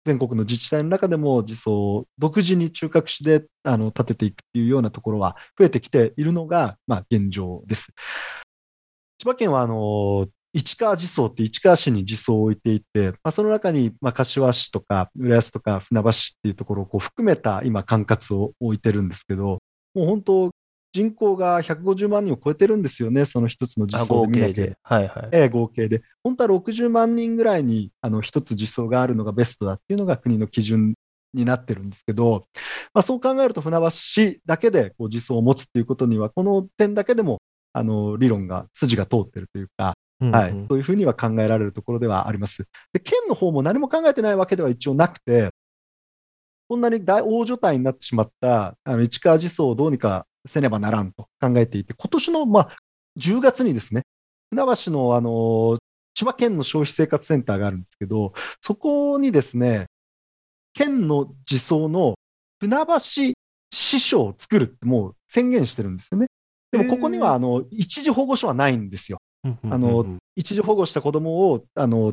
[0.05, 7.93] 全国の自治体の中でも自走を独自に中核市であの立てていくっていうようなところは増えてきているのが、まあ、現状です。
[9.19, 19.59] 千葉県はあの市川自走って市川市に自走を置いていて、まあ、その中に、まあ、柏市とか浦安とか船橋市っていうところをこう含めた今管轄を置いてるんですけど、
[19.95, 20.51] もう本当
[20.93, 24.77] 人口が150万人を超えてるんですよね、その一つの自あ走合計で見なきゃで。
[24.83, 25.29] はいはい。
[25.33, 26.03] ええ合計で。
[26.25, 30.95] 本当は60万人ぐらいに一つ自走があるのがベストだっていうのが国の基準
[31.33, 32.49] になってるんですけど、
[32.93, 37.41] まあ、そう考えると船橋市だけでこう自走を持つっていうことには、この点だけでも
[37.73, 42.67] あの理論が、筋が通ってるというか、うんはいうん、そういうふうには考えられるところではあります。
[42.93, 45.51] で、県の方も何も考えてないわけでは一応なくて、
[46.69, 52.77] こんなに大大所帯になってしまったあの市川自走をどうにかせねばならんと考えていて、今年の、まあ、
[53.19, 54.03] 10月にですね、
[54.51, 55.79] 船橋の、あの
[56.15, 59.87] 千葉県の消費生活センターがあるんですけど、そこにですね、
[60.75, 62.15] 県の自走の
[62.61, 63.35] 船橋
[63.73, 66.27] 支所を作るってもう宣言してるんですよね。
[66.73, 69.19] でもここにはあの一時保護所はないんですよ。
[69.43, 72.13] あの一時保護した子供を、あの、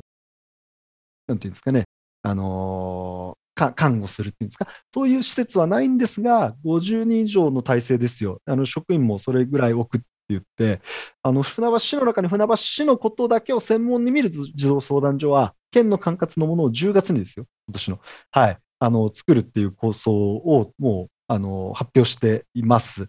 [1.28, 1.84] なんていうんですかね、
[2.24, 8.42] あのか看護するっていうんですか、そういう施設はないんですが、50人以上の体制ですよ。
[8.46, 10.82] あの職員もそれぐらい置くって言って、
[11.24, 18.00] あの船橋市の中に船橋市のことだけを専門に見る児童相談所は、県の管轄のものを10月にですよ、今年の。
[18.32, 18.58] はい。
[18.80, 23.08] あの、作るっていう構想をもう、あの、発表しています。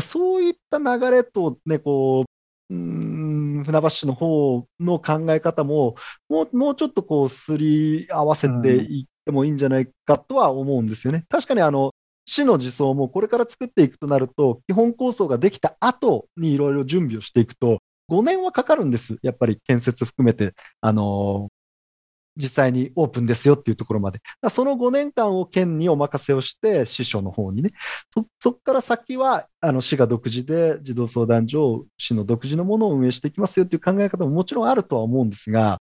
[0.00, 2.24] そういった流れとね、こ
[2.70, 3.15] う、うん
[3.66, 5.96] 船橋市の方の考え方も、
[6.28, 11.24] もうもうちょっとこう、すり合わせていってもいいんじゃないかとは思うんですよね。
[11.28, 11.92] 確かにあの、
[12.26, 19.16] 市の自走もこれから作っていくとなると、基本構想ができた後にいろいろ準備をしていくと、5年はかかるんです。
[19.22, 21.55] やっぱり建設含めて、あのー
[22.36, 24.20] 実際にオープンですよっていうところまで。
[24.40, 27.70] だその5年間を県にお任せをして、師匠の方にね。
[28.14, 35.78] そ、そこから先は、あの、市が独自で児童相談所を市の独自のものを運営していきますよっていう考え方ももちろんあるとは思うんですが、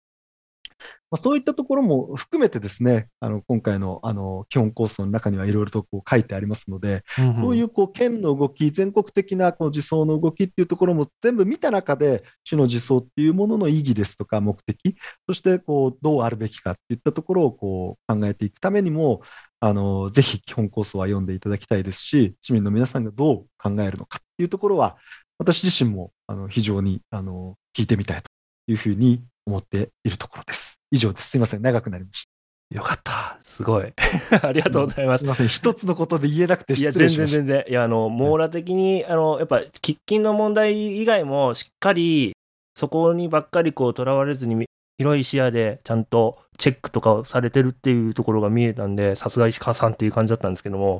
[1.11, 7.03] まあ、そういったところも含めてですね、あの、今回の、あの、基本構想の中にはいろいろとこう書いてありますので、
[7.41, 14.95] そういうこう県の動き、全国的なこう自走の動きっていうところも全部見た中で、市の自走っていうものの意義ですとか目的、
[15.27, 19.21] そしてこうどうあるべきかっていったところをこう考えていくためにも、
[19.59, 24.97] あのぜひ基本構想は読んでいただきたいですし、市民の皆さんがどう考えるのかっていうところは、
[25.37, 28.29] 私自身もあの非常にあの聞いてみたいと
[28.67, 30.75] いうふうに思っているところです。
[30.91, 31.29] 以上です。
[31.29, 32.31] すいません、長くなりました。
[32.75, 33.37] よかった。
[33.43, 33.93] すごい。
[34.41, 35.27] ありがとうございますすい。
[35.27, 37.37] ません、一つのことで言えなくていや、全失礼しました。
[37.37, 37.65] 然全然。
[37.69, 42.33] いや、あの、網羅的に、あの、やっぱ、喫緊の問題以外も、しっかり、
[42.75, 44.65] そこにばっかりこう、とらわれずに、
[44.97, 50.99] 広い視野で、ちゃんとチェックとかをされてるっていうところが見えたんで、さすが石川さんっていう感じだったんですけども、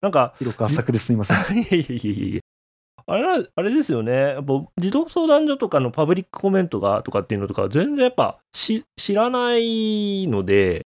[0.00, 1.36] なんか、広く浅くですいません。
[1.56, 2.40] いやいやいやいや
[3.06, 4.12] あれな、あれですよね。
[4.12, 10.86] やっぱ児童相談所とかのパブリックコメントがとかっていうのとか、全然やっぱし知らないので、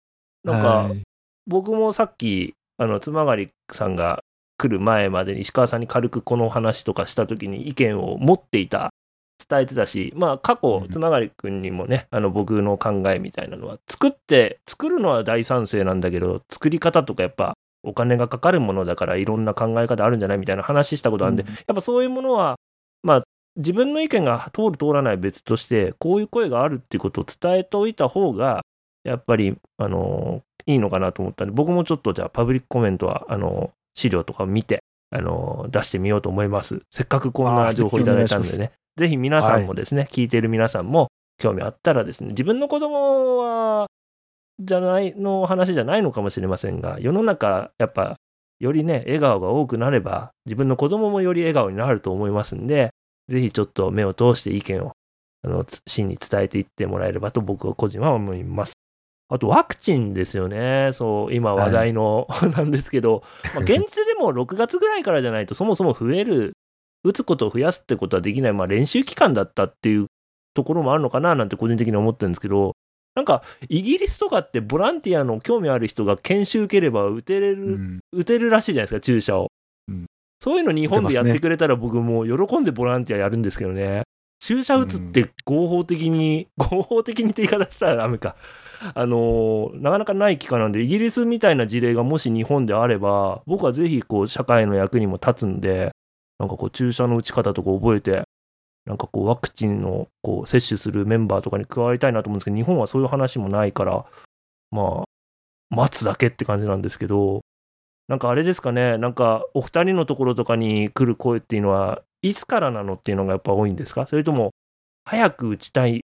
[0.44, 1.02] なんか、はい
[1.46, 4.24] 僕もさっき、あの、妻狩さんが
[4.58, 8.90] 来る前までに石川さんに軽くこの話とかした時に意見を持っていた、
[9.48, 17.54] 伝えてたし、まあ過去う、ん妻狩君にもね、あの僕の考えみたいなのは、作って、作るのは大賛成なんだけど、作り方とかやっぱ
[17.86, 21.48] お金がかかるものだからいろんな考え方あるんじゃないみたいな話したことあるんで、うん。
[21.48, 22.56] やっぱそういうものは、
[23.02, 23.22] まあ
[23.56, 28.62] 自分の意見が通る通らない別として、こういう声があるっていうことを伝えておいた方が、
[29.02, 36.82] やっぱり、あのいいのかなと思ったんで、僕もちょっとじゃあパブリックコメントは、あの資料とかを見て、あの出してみようと思います。
[36.90, 43.86] せっかくこんな情報いただいたんでね、ぜひ皆さんもですね、聞いてる皆さんも興味あったらですね、自分の子供は、
[44.58, 48.16] じゃない、の話じゃないのかもしれませんが、世の中、やっぱ、
[48.58, 52.90] よりね、笑顔が多くなれば、自分の子供もより笑顔になると思いますんで、
[53.28, 54.92] ぜひちょっと目を通して意見を、
[55.42, 58.72] あの、つ真に伝えていってもらえればと僕は個人は思います。
[59.28, 60.90] あとワクチンですよね。
[60.92, 66.52] そう、今話題の、 なんですけど、まあ、 現実でも6月ぐらいからじゃないとそもそも増える、
[67.02, 70.06] 打つことを増やすってことはできない、まあ練習期間だったっていう
[70.54, 72.74] ところもあるのかななんて個人的に思ってるんですけど、
[73.16, 79.50] なんかイギリスとかってボランティアの興味ある人が研修受ければ打てれる、うん打てるらしいじゃないですか、注射を。
[79.88, 80.06] うん
[80.38, 84.02] そういうの日本でやっ打てくれたら僕もう喜んでボランティアやるんですけどね。
[84.38, 88.36] 注射打つって合法的に、 合法的にって言い方したらダメか。
[88.94, 95.92] あのーなかなかない機会なんで、イギリスみたいな事例がもし日本であれば、僕はぜひこう社会の役にも立つんで、
[96.38, 98.24] なんかこう注射の打ち方とか覚えて、
[98.86, 104.06] なんかこうワクチンのこう接種するメンバーとかに加わりたいなと思うんですけど、日本はそういう話もないから、
[104.70, 107.40] まあ、待つだけって感じなんですけど、
[108.08, 114.06] なんかあれですかね、なんかお二人のところとかに来る声っていうのは、いつからなのっていうのがやっぱ多いんですか？
[114.06, 114.52] それとも、
[115.04, 116.04] 早く打ちたい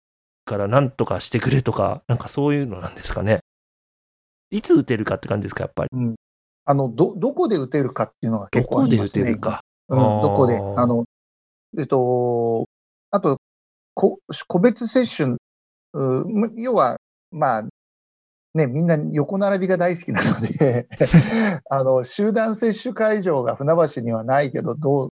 [0.44, 3.38] からなんとかしてくれとか、なんかそういうのなんですかね？
[4.50, 5.90] いつ打てるかって感じですか、やっぱり？
[6.66, 9.25] あの、ど、どこで打てるかっていうのがど結構あこで打りますね。
[9.25, 9.60] てるか。
[9.88, 10.56] うん、どこで。
[10.56, 11.04] あの、
[11.79, 12.68] えっと、
[13.10, 13.40] あと、
[13.94, 14.18] こ
[14.48, 15.37] 個別接種、
[16.56, 16.98] 要は、
[17.31, 17.62] まあ、
[18.54, 20.88] ね、みんな横並びが大好きなので、
[21.70, 25.08] あの、集団接種会場が船橋にはないけど、どう、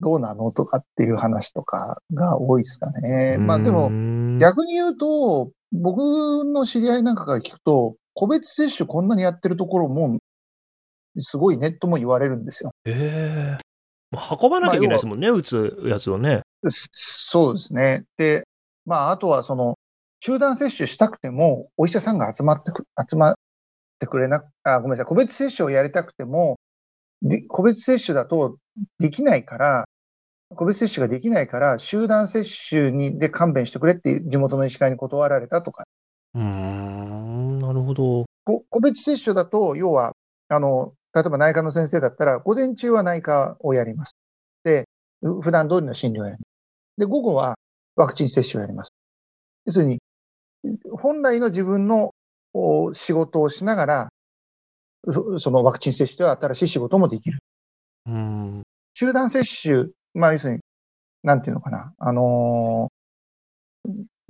[0.00, 3.36] どうなのとかっていう話とかが多いですかね。
[3.38, 5.98] まあでも、も逆に言うと、僕
[6.44, 10.18] の知り合いなんかから聞くと、個別接種こんなにやってるところも、
[11.18, 12.72] すごいネットも言われるんですよ。
[12.86, 13.64] ええまあ
[14.14, 16.42] 運ばなきゃいけないですもんね、打つやつをね。
[16.68, 18.04] そそうですね。
[18.16, 18.46] で、
[18.86, 19.78] まあ、あとはその、
[20.20, 23.34] 集団接種したくても、お医者さんが集まってく、集ま
[23.98, 26.58] てくれな、あ、ごめんなさい、個別接種をやりたくても、
[27.22, 28.58] で個別接種だと
[28.98, 29.84] できないから、
[30.54, 35.84] 個別接種ができないから、集団接種にで勘弁してくれって地元の医師会に断られたとか、
[36.34, 38.24] うーん、なるほど。
[38.44, 40.12] こ個別接種だと、要は、
[40.48, 44.16] あの、例えば内科の先生だったら、午前中は内科をやります。
[44.64, 44.88] で、
[45.22, 46.42] う普段通りの診療をやります。
[46.98, 47.54] で、午後は
[47.96, 48.92] ワクチン接種をやります。
[49.64, 50.00] 要するに、
[50.92, 52.10] 本来の自分の
[52.52, 54.08] お仕事をしながら、
[55.10, 57.38] そそのワクチン接種では新しい仕事もできる。
[58.06, 58.62] うーん。
[58.94, 60.60] 集団接種、まあ、要するに、
[61.22, 62.94] なんていうのかな、あのー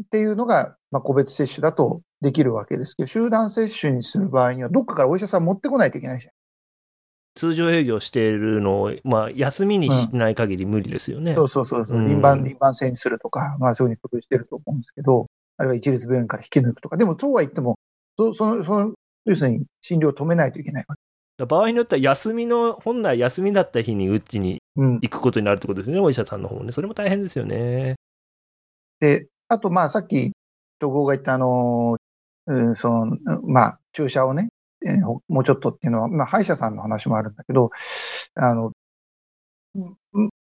[0.03, 6.34] っていうのが、まあ、個別接種だとできるわけですけど、集団接種にする場合には、どっかからお医者さん持ってこないといけないじゃん。
[7.35, 11.35] 通常営業しているのを、まあ、休みにしない限り無理ですよね。
[11.35, 15.27] そうそうそうそう、うん輪番、輪番制にするとか、まあそういうふうに工夫してると思うんですけど、
[15.57, 17.79] あるいは一律病院から引き抜くとか、でもそうは言っても、
[18.17, 18.93] そその、その、
[19.25, 21.01] 要するに診療を止めないといけないわけ。
[21.47, 24.95] 場合によっては休みの、本来休みだった日にうちにうん。
[25.03, 26.73] 行くことになるってことですね、お医者さんの方もね。
[26.73, 27.97] それも大変ですよね。
[29.01, 30.33] で、あと、まあさっき、
[30.81, 31.97] 統合が言ったあの、
[32.47, 34.49] うん、その、まあ注射をね、
[34.85, 37.71] えもうちょっとっていうのは、まあ歯医者さんの話もあるんだけど、
[38.35, 38.73] あの、
[39.75, 40.31] うん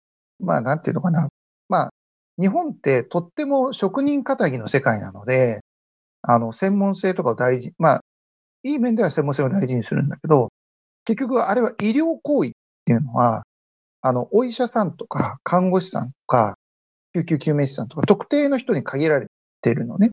[0.40, 1.28] まあなんていうのかな。
[1.68, 1.90] まあ、
[2.38, 5.60] 日本ってとっても職人仇の世界なので、
[6.22, 8.00] あの、専門性とかを大事、まあ、
[8.62, 10.50] いい面では専門性を大事にするんだけど、
[11.04, 12.52] 結局あれは医療行為っ
[12.84, 13.44] ていうのは、
[14.00, 16.58] あの、お医者さんとか看護師さんとか、
[17.14, 19.26] 救急救命士さんとか、特定の人に限られ
[19.60, 20.10] てるのね。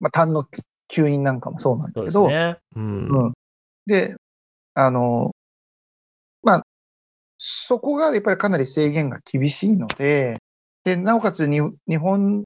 [0.00, 0.46] まあ、単の
[0.90, 2.58] 吸引なんかもそうなんだそうけど、ですね。
[2.76, 3.08] うん。
[3.08, 3.32] うん。
[3.86, 4.16] で、
[4.74, 5.32] あの、
[6.42, 6.62] まあ、
[7.38, 10.38] そこがやっぱりかなり制限が厳しいので、
[10.84, 11.60] で、なおかつ日
[11.98, 12.44] 本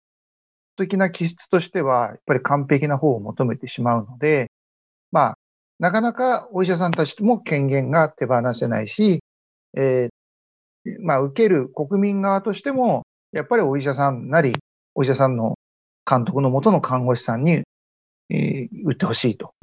[0.76, 4.50] 的な気質としては、やっぱり完璧な方を求めてしまうので、
[5.12, 5.38] まあ、
[5.80, 9.20] なかなかお医者さんたちとも権限が手放せないし、
[9.76, 14.54] えーまあ、受ける国民側としても、やっぱりお医者さんなり、
[14.94, 15.56] お医者さんの
[16.10, 17.62] 監督のもとの看護師さんに、
[18.30, 19.54] えー打ってほしいと。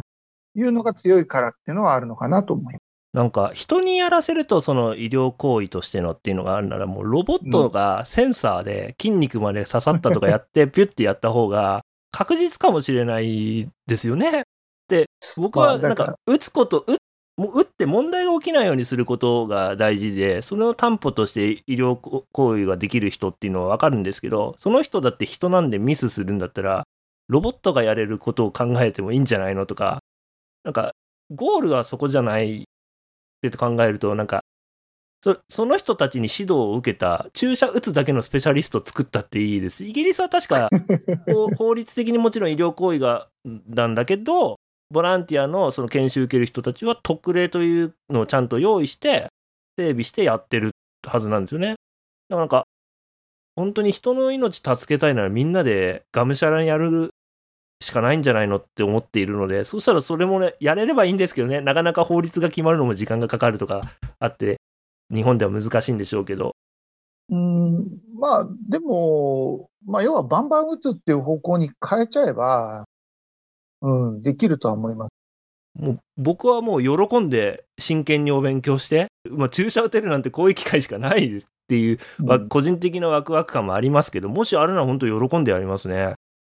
[0.55, 2.83] いうのが強いからっていうのはあるのかなと思います。
[3.13, 11.81] なんか人にやらせるとその医療行為としてのっていうのがあるならもうロボットがセンサーで筋肉まで刺さったとかやってピュッてやった方が
[12.11, 14.45] 確実かもしれないですよね。
[14.87, 15.05] で
[15.37, 16.97] 僕はなんか打つこと打
[17.35, 26.83] もう打って問題が起きないようにすることが大事でそれを担保として医療行為ができる人っていうのは分かるんですけどその人だって人なんでミスするんだったら
[27.27, 29.99] ロボットがやれることを考えてもいいんじゃないのとか
[30.63, 30.93] なんか
[31.31, 32.63] ゴールはそこじゃない
[33.47, 34.43] って考えると、なんか、
[35.21, 39.85] そその人たちに指導を受けた、注射打つだけのスペシャリストを作ったっていいです。
[39.85, 40.69] イギリスは確か、
[41.57, 43.27] 法律的にもちろん医療行為が
[43.67, 44.59] なんだけど、
[44.89, 49.29] ボランティアのその研修受ける人たちは特例というのをちゃんと用意して、
[49.77, 50.71] 整備してやってる
[51.07, 51.69] はずなんですよね。
[51.69, 51.79] だか
[52.29, 52.65] らなんか、
[53.55, 57.11] 本当に人の命助けたいならみんなでがむしゃらにやる
[57.83, 63.81] しかないんじゃないのって思っているので、そしたらそれもね、やれればいいんですけどね、なかなか法律が決まるのも時間がかかるとか
[64.19, 64.59] あって、
[65.13, 66.53] 日本では難しいんでしょうけど、
[67.29, 72.85] うん、まあ、でも、まあ、要はバンバン打つっていう方向に変えちゃえば、
[73.81, 75.09] うん、できるとは思います。
[75.75, 86.13] もう僕はもう喜んで真剣にお勉強して、まあ、注射打てるなんてこういう機会しかないっていう、わ個人的なワクワク感もありますけど、もしあるなら本当喜んでやりますね。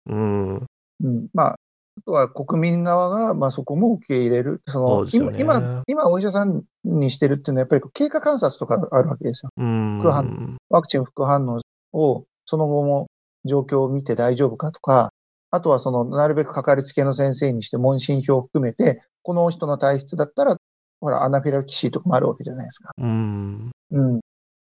[0.07, 0.65] うん。
[1.02, 4.62] うん、まあ、あとは国民側が、まあ、そこも受け入れる。
[4.68, 9.52] そのね今、今、今お医者さんにしてるっていうのは、やっぱり経過観察とかあるわけですよ。
[9.58, 10.00] うん。
[10.02, 11.62] 副反ワクチン副反応
[11.94, 13.08] を、その後も
[13.46, 15.12] 状況を見て大丈夫かとか、
[15.52, 20.58] あとはその、なるべくかかりつけの先生にして問診票を含めて、この人の体質だったら、
[21.00, 22.91] ほら、アナフィラキシーとかもあるわけじゃないですか。
[22.98, 23.72] うん。
[23.91, 24.20] うん。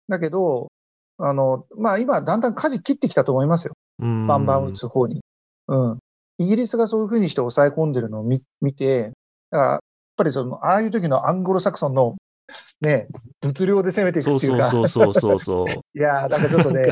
[0.07, 0.72] だけど、
[1.17, 3.74] あの、まあ今、だんだん舵切ってきたと思いますよ。
[3.99, 4.28] うん。
[4.28, 5.22] バンバン打つ方に。
[5.67, 5.99] うん。
[6.39, 9.11] イギリスがそういうふうにして抑え込んでるのを見見て、
[9.51, 9.79] だから、やっ
[10.15, 12.15] ぱりその、ああいう時のアングロサクソンの、
[12.81, 13.07] ね、
[13.41, 15.83] 物量で攻めていくそうっていうか、そうそうそうそうそう。
[15.97, 16.87] いやー、なんかちょっとね、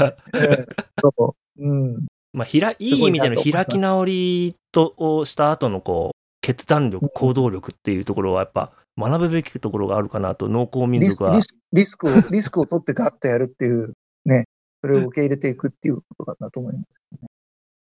[1.01, 2.05] そう、うん。
[2.33, 11.39] まあ、ひらいい意味での開き直りとをした後のこう決断力、行動力っていうところはやっぱ学ぶべきところがあるかなと、農耕民リス族は
[11.71, 11.85] リ。
[11.85, 13.93] スクを、リスクを取ってガッとやるっていう、
[14.25, 14.45] ね、
[14.81, 17.01] それを受け入れていくっていうことだと思います。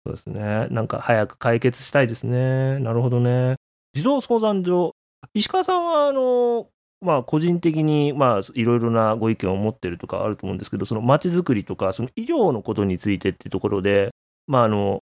[0.08, 0.68] そうですね。
[0.70, 2.80] なんか早く解決したいですね。
[2.80, 3.56] なるほどね。
[3.94, 4.96] 児童相談所。
[5.34, 6.70] 石川さんは、あの、
[7.02, 14.12] まあ、個人的に、まあ、いろいろなご意見を持ってるとかあると思うんですけど、その街づくりとか、その医療のことについてっていうところで、
[14.48, 15.02] まあ、あの、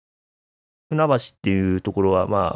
[0.90, 2.56] 船橋っていうところは、ま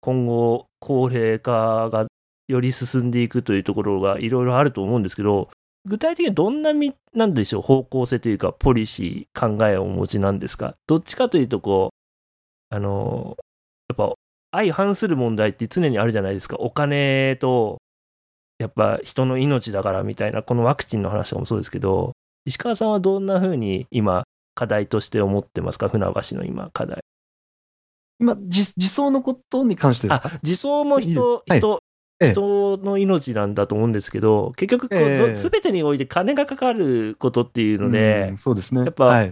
[0.00, 2.06] 今後、高齢化が
[2.48, 5.48] より進んでいくというところがいろいろあると思うんですけど、
[5.84, 10.74] 具体的にどんなみ、なんでしょう、方向性というか、ポリシー、考えをお持ちなんですか？
[10.86, 11.90] どっちかというと、こ
[12.70, 13.36] う、あの、
[13.88, 14.14] やっぱ、
[14.52, 16.56] 相反する問題って常にあるじゃないですか。
[16.58, 17.78] お金と、
[18.58, 22.12] やっぱ人の命だからみたいな、このワクチンの話とかもそうですけど、
[22.44, 24.24] 石川さんはどんな風に今、
[24.54, 25.88] 課題として思ってますか？
[25.88, 27.00] 船橋の今、課題。
[28.20, 30.28] 今、自自走のことに関してですか？
[30.28, 31.58] あ、自走も人、はい。
[31.58, 31.87] 人、ええ
[32.20, 38.82] 人の命なんだと思うんですけど、結局こう、全てにおいて金がかかることっていうので、うんそうですね。
[38.82, 39.30] やっぱはい、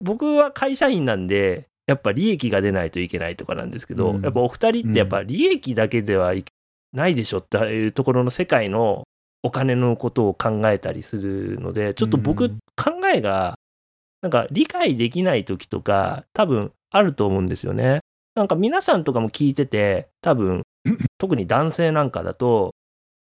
[0.00, 4.22] 僕は会社員なんで、やっぱ利益が出ないといけないとかなんですけど、うん。
[4.22, 6.44] やっぱお二人ってやっぱ利益だけではい
[6.92, 9.04] ないでしょっていうところの世界の
[9.42, 13.58] お金のことを考えたりするので、ちょっと僕、うん考えが、
[14.22, 18.00] なんか理解できない時とか、多分あると思うんですよね。
[18.34, 20.62] なんか皆さんとかも聞いてて、多分、
[21.18, 22.74] 特に男性なんかだと、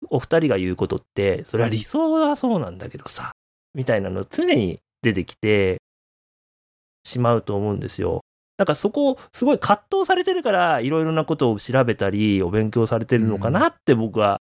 [0.09, 3.33] お二人が言うことって、それは理想はそうなんだけどさ、
[3.73, 5.81] みたいなの常に出てきて
[7.03, 8.21] しまうと思うんですよ。
[8.57, 14.39] なんかそこをすごい葛藤されてるから、いろいろなことを調べたり、お勉強されてるのかなって僕は、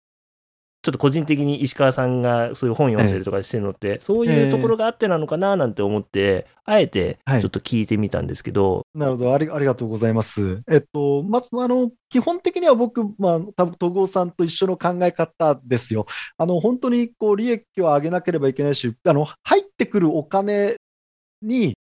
[0.86, 10.62] ちょっと個人的に石川さんがそういう本読んでるとかしてるのって、そういうところがあってなのかななんて思って、あえてはいちょっと聞いてみたんですけど、なるほどあり、ありがとうございます。
[10.70, 16.06] えっと、まず、あの、基本的には僕、まあ、多分、戸郷さんと一緒の考え方ですよ。
[16.38, 20.76] あの、本当に、こう、利益を上げなければいけないし、あの、入ってくるお金
[21.42, 21.74] に、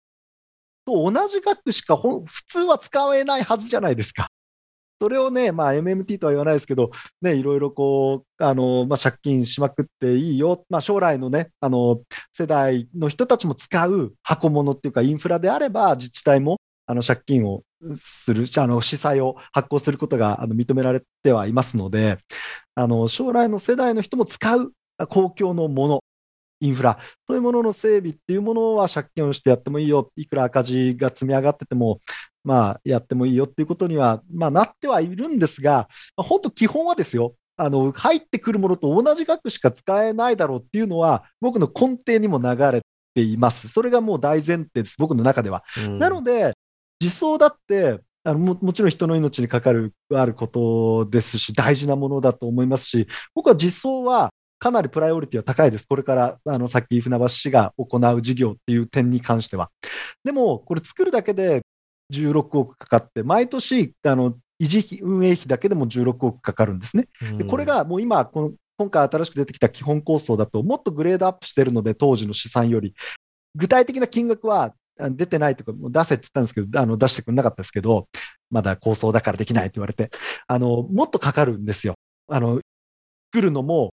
[0.85, 4.27] と同じ額しか普通は使えないはずじゃないですか。
[5.01, 6.91] それをね、まあ、MMT とは言わないですけど、
[7.21, 10.65] ね、いろいろこう、あの、まあ、借金しまくっていいよ。
[10.69, 17.63] まあ、将来のね、あの、世代の人たちも使う箱物っていうか、インフラであれば、自治体も、あの、借金を
[17.95, 22.19] する、あの、司債を発行することがあの認められてはいますので、
[22.75, 24.71] あの、将来の世代の人も使う
[25.09, 26.03] 公共のもの、
[26.59, 26.97] インフラ、
[27.27, 30.11] そういうものの整備っていうものは借金をしてやってもいいよ。
[30.15, 31.99] いくら赤字が積み上がってても、
[32.43, 37.33] まあ、やってもいいよっていうことには、まあ、なってはいるんですが、まあ本当基本はですよ。
[37.57, 42.81] あの、入ってくるものと同じ額しか使えないだろうっていうのは、僕の根底にも流れ
[43.13, 43.69] ています。
[43.69, 44.95] それがもう大前提です。
[44.97, 45.63] 僕の中では。
[45.85, 46.53] うんなので、
[47.01, 55.87] 自走だって、あのももちろん人の命にかかるあることですし、大事なものだと思いますし、僕は自走はかなりプライオリティは高いです。
[55.87, 59.69] これから、あの、さっき船橋市が行う事業っていう点に関しては。
[60.23, 61.61] でも、これ作るだけで
[62.13, 67.07] 16億かかって、毎年、あの、維持費、運営費だけでも16億かかるんですね。
[67.37, 72.93] でこれ、がもう今、この今回新しく出てきた基本構想だと、もっとグレードアップしてるので、当時の試算より。
[73.55, 78.07] 具体的な金額はあ出てないとか、もう出せって言ったんですけど、あの出してくれなかったですけど、
[78.49, 80.09] まだ構想だからできないって言われて、
[80.47, 81.95] あのもっとかかるんですよ。
[82.29, 82.61] あの
[83.33, 83.91] 作るのも、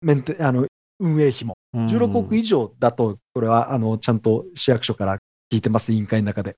[0.00, 0.66] メンテあの
[0.98, 1.54] 運営費も。
[1.74, 5.18] うん16億以上だと、これはあのちゃんと市役所から
[5.52, 6.56] 聞いてます、委員会の中で。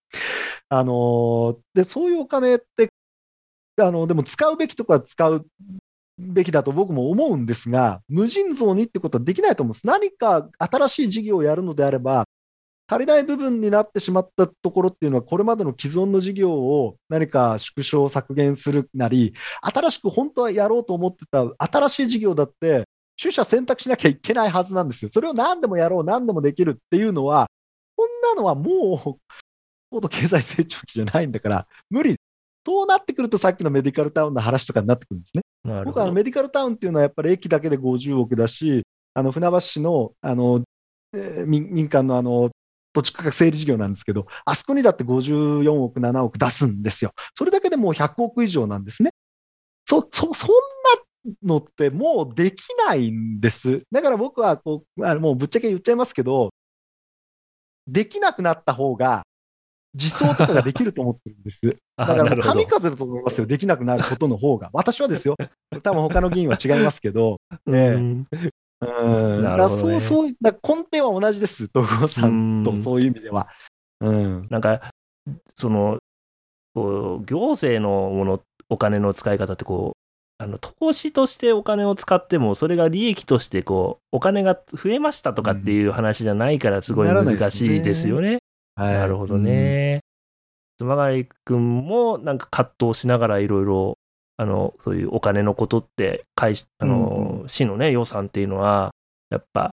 [0.68, 2.90] あのでそういうお金って
[3.82, 5.46] あの、でも使うべきとこは使う
[6.18, 9.86] べきだと僕も思うんですが、無尽蔵にってことはできないと思うんです。
[9.86, 12.24] 何か新しい事業をやるのであれば、
[12.90, 22.86] 足りない部分になってしまったところっていうのは、これまでの既存の事業を何か縮小、削減するなり、新しく本当はやろうと思ってた新しい事業だって、
[23.20, 25.08] 取捨選択しなきゃいけないはずなんですよ。
[25.08, 27.48] それを何でもやろう、何でもできるっていうのは、
[27.96, 29.32] こんなのはもう、
[29.90, 32.16] 高度経済成長期じゃないんだから、無理。
[32.64, 35.42] そうなってくると、さっきのメディカルタウンの話とかになってくるんですね。
[35.84, 40.62] 僕はメディカルタウンっていうのはやっぱり駅だけで50億だし、あの船橋市のあの、
[41.14, 42.50] えー民民間のあの
[42.92, 47.12] 土地価格整理事業なんですけど、あそこにだって54億、7億出すんですよ。
[47.36, 49.10] それだけでもう100億以上なんですね。
[49.88, 50.54] そ、そ、そんな
[51.42, 53.82] のってもうできないんです。
[53.90, 56.50] だから僕はこう、あのもうぶっちゃけ言っちゃいますけど、
[57.86, 59.22] できなくなった方が、
[59.94, 61.60] 自走とかができると思ってるんです。
[61.96, 64.70] あだから神風だと思いますよ、できなくなることの方が。
[64.72, 65.36] 私はですよ。
[65.82, 67.40] 多分他の議員は違いますけど。
[67.66, 67.94] ねえ
[68.80, 73.48] うんだからそう、そう、だ根底は同じです、東郷さんとそういう意味では。
[74.00, 74.46] うん。
[74.50, 74.80] なんか、
[75.56, 75.98] その、
[76.74, 80.07] こう、行政のもの、お金の使い方ってこう、
[80.40, 88.38] あの、投資としてお金を使っても、それが利益としてこう、お金が増えましたとかっていう話じゃないから、すごい難しいですよね。
[88.76, 89.36] はいなるほど。
[89.36, 90.00] ね。
[90.78, 93.98] 熊谷くんもなんか葛藤しながらいろいろ、
[94.36, 98.92] あの、そういうお金のことって、会しあの、市のね、予算っていうのは、
[99.30, 99.72] やっぱ、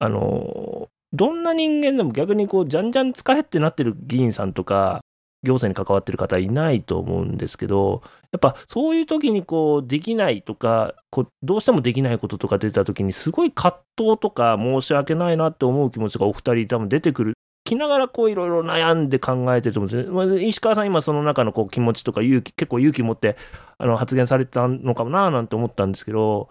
[0.00, 5.02] あの、どんな人間でも逆にこう、じゃんじゃん使えってなってる議員さんとか、
[5.42, 17.34] 行政に関わってる方いないと思うんですけど、やっぱそういう時にこう、できないとか、こうどうしてもできないこととか出た時に、すごい葛藤とか申し訳ないなって思う気持ちがお二人多分出てくる。
[17.64, 20.12] きながらこういろいろ悩んで考えてると思うんですね。
[20.12, 23.36] まあ、石川さん今その中のこう気持ちとか勇気、結構勇気持って
[23.78, 26.48] あの発言されてたのかもななんて思ったんですけど、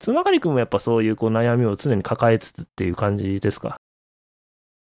[0.00, 3.76] つまがりくんもやっぱそういうこう悩みを常に抱えつつっていう感じですか？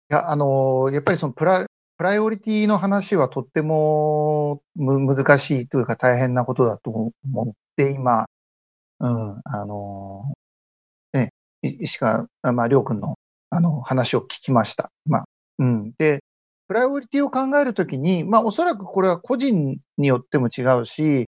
[0.10, 1.66] いや、あの、やっぱりそのプラ、
[1.98, 7.12] プライオリティの話はとっても難しいというか大変なことだと思
[7.50, 8.28] って今、
[9.00, 10.32] うん、あの、
[11.14, 11.34] ね、
[11.64, 13.16] 石川、まあ、りょうくんの
[13.50, 14.92] あの話を聞きました。
[15.06, 15.26] まあ、
[15.60, 15.94] うん。
[15.98, 16.24] で、
[16.68, 21.30] プライオリティを考えるときに、まあ、おそらくこれは個人によっても違うし、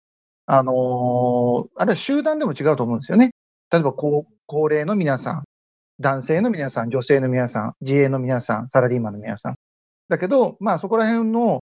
[0.46, 3.30] あのあるいは集団でも違うと思うんですよね。
[3.70, 4.26] 例えば、高
[4.68, 5.44] 齢の皆さん、
[5.98, 9.54] 男性の皆さん、女性の皆さん、自営の皆さん、サラリーマンの皆さん。
[10.08, 11.60] だけど、まあそこら辺の、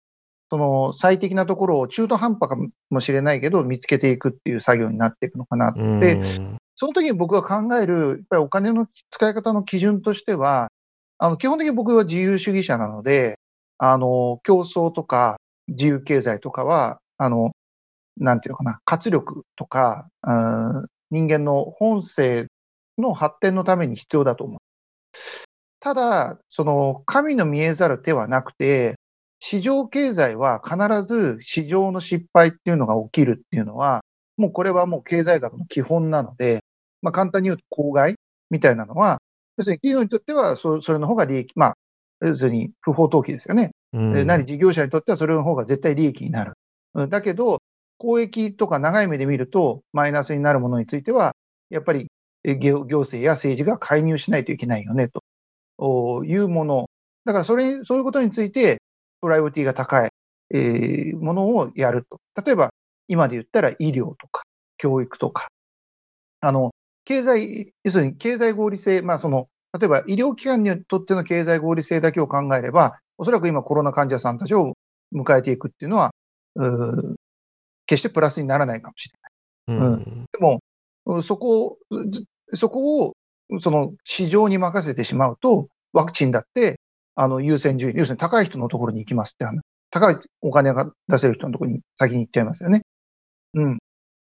[0.49, 2.57] その最適なところを中途半端か
[2.89, 6.21] もしれないけど、見つけていくっていう作業になっていくのかなって、
[6.75, 10.69] その時に僕が考える、やっぱりお金の使い方の基準としては、
[11.17, 13.39] あの基本的に僕は自由主義者なので、
[13.77, 17.51] あの競争とか自由経済とかは、あの
[18.17, 20.07] なんていうのかな、活力とか、
[21.09, 22.47] 人間の本性
[22.97, 24.59] の発展のために必要だと思う。
[25.84, 28.95] ただ、その神の見えざる手はなくて、
[29.39, 34.05] 市場経済は必ず市場の失敗っていうのが起きるっていうのは、
[34.38, 36.63] もうこれはもう経済学の基本なので、
[37.01, 38.15] まあ簡単に言うと公害
[38.49, 39.21] みたいなのは、
[39.57, 41.73] 要するに企業にとってはそそれの方が利益、まあ、
[42.21, 43.71] 要するに不法投棄ですよね。
[43.91, 46.53] で何事業者にとってはそれの方が絶対利益になる。
[47.09, 47.61] だけど、
[47.97, 51.36] 公益とか長い目で見るとマイナスになるものについては、
[51.69, 52.07] やっぱり
[52.45, 55.22] 行政や政治が介入しないといけないよね、と
[56.25, 56.89] いうもの。
[57.25, 58.81] だからそれ、そういうことについて、
[59.21, 60.09] プライオリティが高い、
[60.53, 62.19] えー、ものをやると。
[62.45, 62.73] 例えば、
[63.07, 64.43] 今で言ったら医療とか、
[64.77, 65.47] 教育とか、
[66.41, 66.71] あの、
[67.05, 69.47] 経済、要するに経済合理性、まあその、
[69.79, 74.73] 例えば医療機関にとっての経済合理性だけを考えれば、おそらく今コロナ患者さんたちを
[75.13, 76.13] 迎えていくっていうのは、
[76.55, 77.15] う
[77.86, 79.79] 決してプラスにならないかもしれない。
[79.79, 80.61] うん、でも、
[81.21, 81.77] そこ、
[82.53, 83.13] そこを、
[83.59, 86.79] その市場に任せてしまうと、ワクチンだって、
[87.15, 89.61] あの、優先順位、要するに高い人のところに行きますって話。
[89.91, 92.81] 高いお金が出せる人のところに先に行っちゃいますよね。
[93.53, 93.77] うん。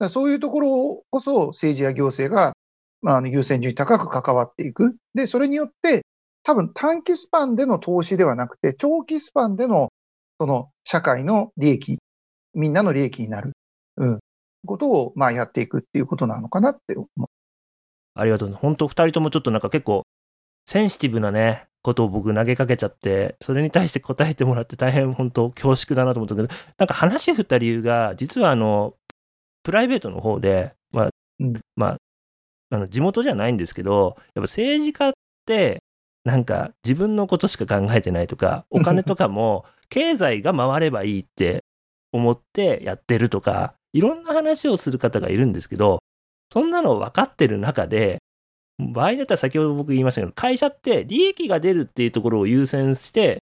[0.08, 2.54] そういうところこそ政治や行政が、
[3.02, 4.96] まあ、あの優先順位高く関わっていく。
[5.14, 6.04] で、それによって、
[6.42, 9.90] 多分短期スパンでの投資ではなくて、長期スパンでの、
[10.40, 11.98] その社会の利益、
[12.54, 13.52] みんなの利益になる、
[13.96, 14.18] うん、
[14.66, 17.26] ことを、まあ、やっていくっていうことなのかなって思う。
[18.14, 18.52] ありがとう。
[18.52, 20.04] 本当二人ともちょっとなんか結構、
[20.70, 26.48] センシティブなね、ことを僕投げかけちゃって、それに対して答えてもらって大変本当恐縮だなと思ったけど、
[26.78, 28.94] なんか話振った理由が、実はあの、
[29.64, 31.10] プライベートの方で、まあ、
[31.40, 31.96] うん、まあ、
[32.70, 35.12] あの地元じゃないんですけど、やっぱ政治家っ
[35.44, 35.82] て、
[36.22, 41.64] なんか自分のことしか考えてないとか、お金とかも 経済が回ればいいって
[42.12, 45.98] 思ってやってるとか、いろんな話をする方がいるんですけど、
[46.52, 48.20] そんなの分かってる中で、
[48.93, 53.39] 場合によっては先ほど僕言いましたけど、会社って利益が出るっていうところを優先して、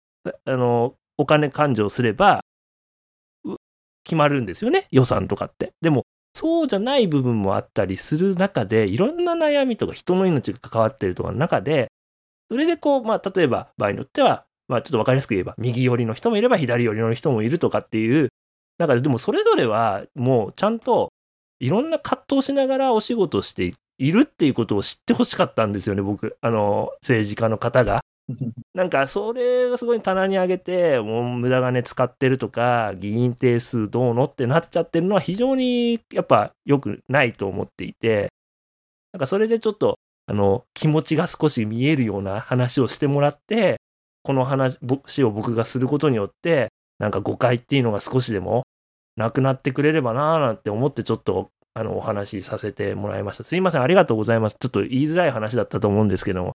[0.45, 2.41] あの、お金勘定すれば、
[4.05, 5.73] 決まるんですよね、予算とかって。
[5.81, 6.05] でも、
[6.35, 11.89] そうじゃない部分もあったりする中で、いろんな悩みとか人の命が関わってるとかの中で、
[12.51, 18.29] それでこう、まあ、例えば場合によっては、まあ、ちょっと分かりやすく言えば、右寄りの人もいれば左寄りの人もいるとかっていう、
[18.79, 21.13] だからでもそれぞれはもうちゃんと
[21.61, 26.37] いろんな葛藤しながらお仕事していっるっていうことを知ってほしかったんですよね、僕。
[26.41, 28.01] あの、政治家の方が。
[28.75, 38.33] なんか、それがすごい棚に上げて、もう無駄金使ってるとか、議員定数どうのってなっちゃってるのは非常にやっぱ良くないと思っていて、
[39.13, 43.77] なんかそれでちょっと、あの、気持ちが少し見えるような話をしてもらって、
[44.23, 44.79] この話
[45.23, 46.69] を僕がすることによって、
[46.99, 48.65] なんか誤解っていうのが少しでも
[49.17, 53.45] なくなってくれればなーなんて思ってちょっとあのお話しさせてもらいました。
[53.45, 54.57] すいません、ありがとうございます。
[54.59, 56.53] ちょっと言いづらい話だったと思うんですけども、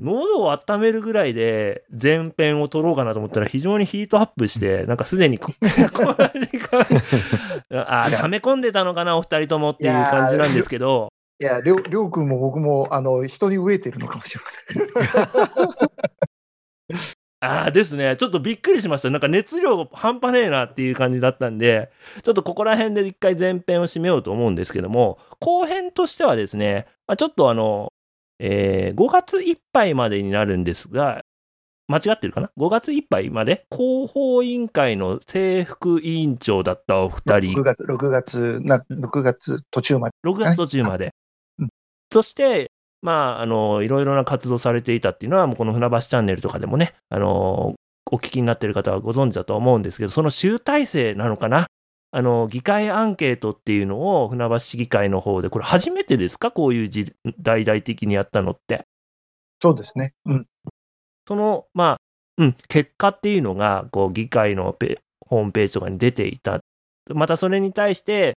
[0.00, 5.70] 喉を温めるぐらいで前編を撮ろうかなと思ったら非常にヒートアップして、なんかすでにこ んな
[6.30, 6.84] 時間、
[7.70, 11.12] あ、溜め込んでたのかな、お二人ともっていう感じなんですけど。
[11.40, 15.94] いや、りょうくんも僕も、あの、人に飢えてるのかもしれません。
[17.44, 18.16] ああですね。
[18.16, 19.10] ちょっとびっくりしました。
[19.10, 21.90] なんか熱量半端ねえなっていう感じだったんで、
[22.22, 27.92] ちょっとここら辺で一回前編を締めようと思うんですけども、後編としてはですね、まあ、ちょっとあの、
[28.38, 31.22] えー、5月いっぱいまでになるんですが、
[31.86, 40.14] 間違ってるかな ?5 月いっぱいまで広報委員会の制服委員長だったお二人6、月、6月、な、6月途中まで。
[40.24, 41.14] 6月途中まで
[41.58, 41.68] うん。
[42.10, 42.70] そして、
[43.04, 47.74] まあ、あの、いろいろな活動されていたっていうのは、もうこの船橋チャンネルとかでもね、あの、
[48.10, 51.66] お聞きになってる方はご存知だと思うんですけど、その集大成なのかな？
[52.12, 56.50] あの、議会アンケートっていうのを船橋市議会の方で、これ初めてですか？
[56.50, 58.82] こういう時大々的にやったのって。
[59.60, 60.14] そうですね。
[60.24, 60.46] うん。
[61.26, 61.96] その、まあ、
[62.38, 66.60] うん、結果っていうのが、こう、議会のペホームページとかに出ていた。
[67.14, 68.34] またそれに対して、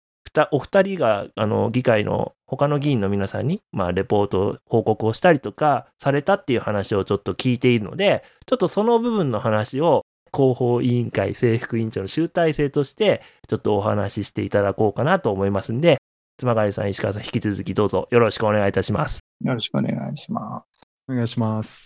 [0.51, 15.97] お二人が、あの、議会の他の議員の皆さんに、まあ、レポート、報告をしたりとか、されたっていう話をちょっと聞いているので、ちょっとその部分の話を、広報委員会制服委員長の集大成として、ちょっとお話ししていただこうかなと思いますんで、
[16.37, 19.21] 妻狩さん、石川さん、引き続きどうぞよろしくお願いいたします。
[19.43, 20.81] よろしくお願いします。
[21.07, 21.85] お願いします。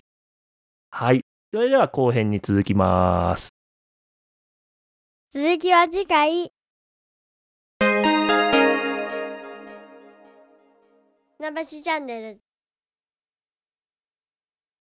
[0.90, 1.20] はい。
[1.52, 3.50] それでは後編に続きます。
[5.32, 6.59] 続きは次回。
[11.40, 12.42] 船橋チャンネル